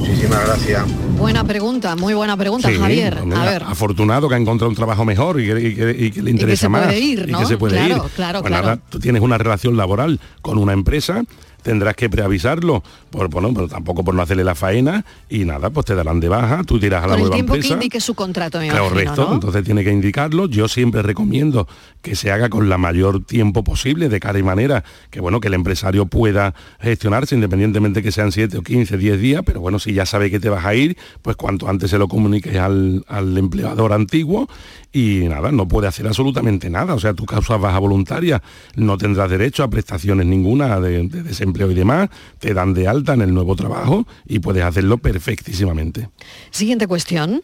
[0.00, 0.82] Muchísimas gracias.
[1.18, 3.18] Buena pregunta, muy buena pregunta, Sí, Javier.
[3.36, 6.22] A ver, afortunado que ha encontrado un trabajo mejor y que, y que- y que
[6.22, 7.40] le interesa se más puede ir, y ¿no?
[7.40, 8.10] que se puede Claro, ir.
[8.16, 8.78] claro, claro.
[8.88, 11.22] tú tienes una relación laboral con una empresa
[11.62, 15.86] tendrás que preavisarlo por bueno pero tampoco por no hacerle la faena y nada pues
[15.86, 18.58] te darán de baja tú tiras a la el nueva tiempo que indique su contrato,
[18.58, 19.34] me Claro, imagino, ¿no?
[19.34, 20.46] entonces tiene que indicarlo.
[20.46, 21.66] Yo siempre recomiendo
[22.02, 25.48] que se haga con la mayor tiempo posible, de cara y manera, que bueno, que
[25.48, 29.92] el empresario pueda gestionarse, independientemente que sean 7 o 15, 10 días, pero bueno, si
[29.92, 33.36] ya sabe que te vas a ir, pues cuanto antes se lo comuniques al, al
[33.36, 34.48] empleador antiguo
[34.92, 36.94] y nada, no puede hacer absolutamente nada.
[36.94, 38.42] O sea, tu causa baja voluntaria,
[38.76, 43.14] no tendrás derecho a prestaciones ninguna de, de desempleo y demás, te dan de alta
[43.14, 46.08] en el nuevo trabajo y puedes hacerlo perfectísimamente.
[46.50, 47.42] Siguiente cuestión.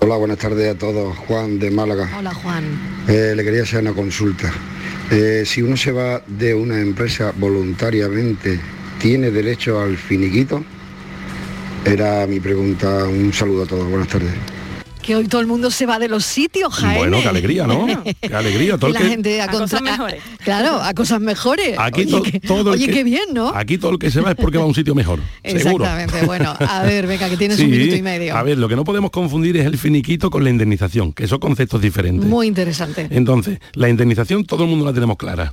[0.00, 1.16] Hola, buenas tardes a todos.
[1.16, 2.10] Juan de Málaga.
[2.18, 2.64] Hola, Juan.
[3.08, 4.52] Eh, le quería hacer una consulta.
[5.10, 8.58] Eh, si uno se va de una empresa voluntariamente,
[8.98, 10.64] ¿tiene derecho al finiquito?
[11.84, 13.04] Era mi pregunta.
[13.04, 13.88] Un saludo a todos.
[13.88, 14.32] Buenas tardes.
[15.02, 16.98] Que hoy todo el mundo se va de los sitios, Jaime.
[16.98, 17.86] Bueno, qué alegría, ¿no?
[18.20, 18.78] Qué alegría.
[18.78, 21.76] Todo Y la que- gente a, contra- a- Claro, a cosas mejores.
[21.76, 23.48] Aquí oye, to- que- todo el oye, que- qué bien, ¿no?
[23.54, 25.18] Aquí todo el que se va es porque va a un sitio mejor.
[25.44, 25.84] seguro.
[25.84, 26.24] Exactamente.
[26.26, 28.36] Bueno, a ver, venga, que tienes un minuto y medio.
[28.36, 31.40] A ver, lo que no podemos confundir es el finiquito con la indemnización, que son
[31.40, 32.28] conceptos diferentes.
[32.28, 33.08] Muy interesante.
[33.10, 35.52] Entonces, la indemnización todo el mundo la tenemos clara.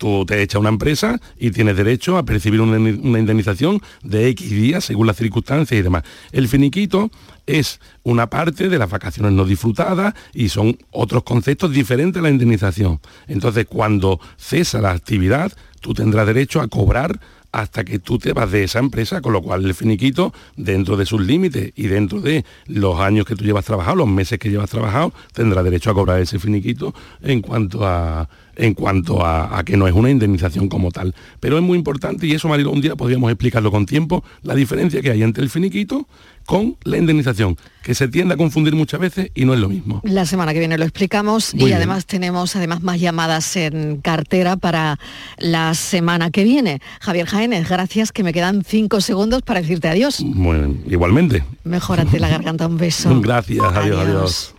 [0.00, 4.50] Tú te echas una empresa y tienes derecho a percibir una, una indemnización de X
[4.50, 6.04] días según las circunstancias y demás.
[6.32, 7.10] El finiquito
[7.44, 12.30] es una parte de las vacaciones no disfrutadas y son otros conceptos diferentes a la
[12.30, 12.98] indemnización.
[13.28, 17.20] Entonces, cuando cesa la actividad, tú tendrás derecho a cobrar
[17.52, 21.04] hasta que tú te vas de esa empresa, con lo cual el finiquito, dentro de
[21.04, 24.70] sus límites y dentro de los años que tú llevas trabajado, los meses que llevas
[24.70, 28.30] trabajado, tendrá derecho a cobrar ese finiquito en cuanto a
[28.60, 31.14] en cuanto a, a que no es una indemnización como tal.
[31.40, 35.00] Pero es muy importante, y eso Marilo, un día podríamos explicarlo con tiempo, la diferencia
[35.00, 36.06] que hay entre el finiquito
[36.46, 40.00] con la indemnización, que se tiende a confundir muchas veces y no es lo mismo.
[40.04, 41.76] La semana que viene lo explicamos Muy y bien.
[41.76, 44.98] además tenemos además más llamadas en cartera para
[45.38, 46.80] la semana que viene.
[47.00, 50.22] Javier Jaénez, gracias, que me quedan cinco segundos para decirte adiós.
[50.24, 51.44] Bueno, igualmente.
[51.64, 53.20] Mejórate la garganta, un beso.
[53.22, 53.98] Gracias, adiós.
[54.00, 54.54] adiós.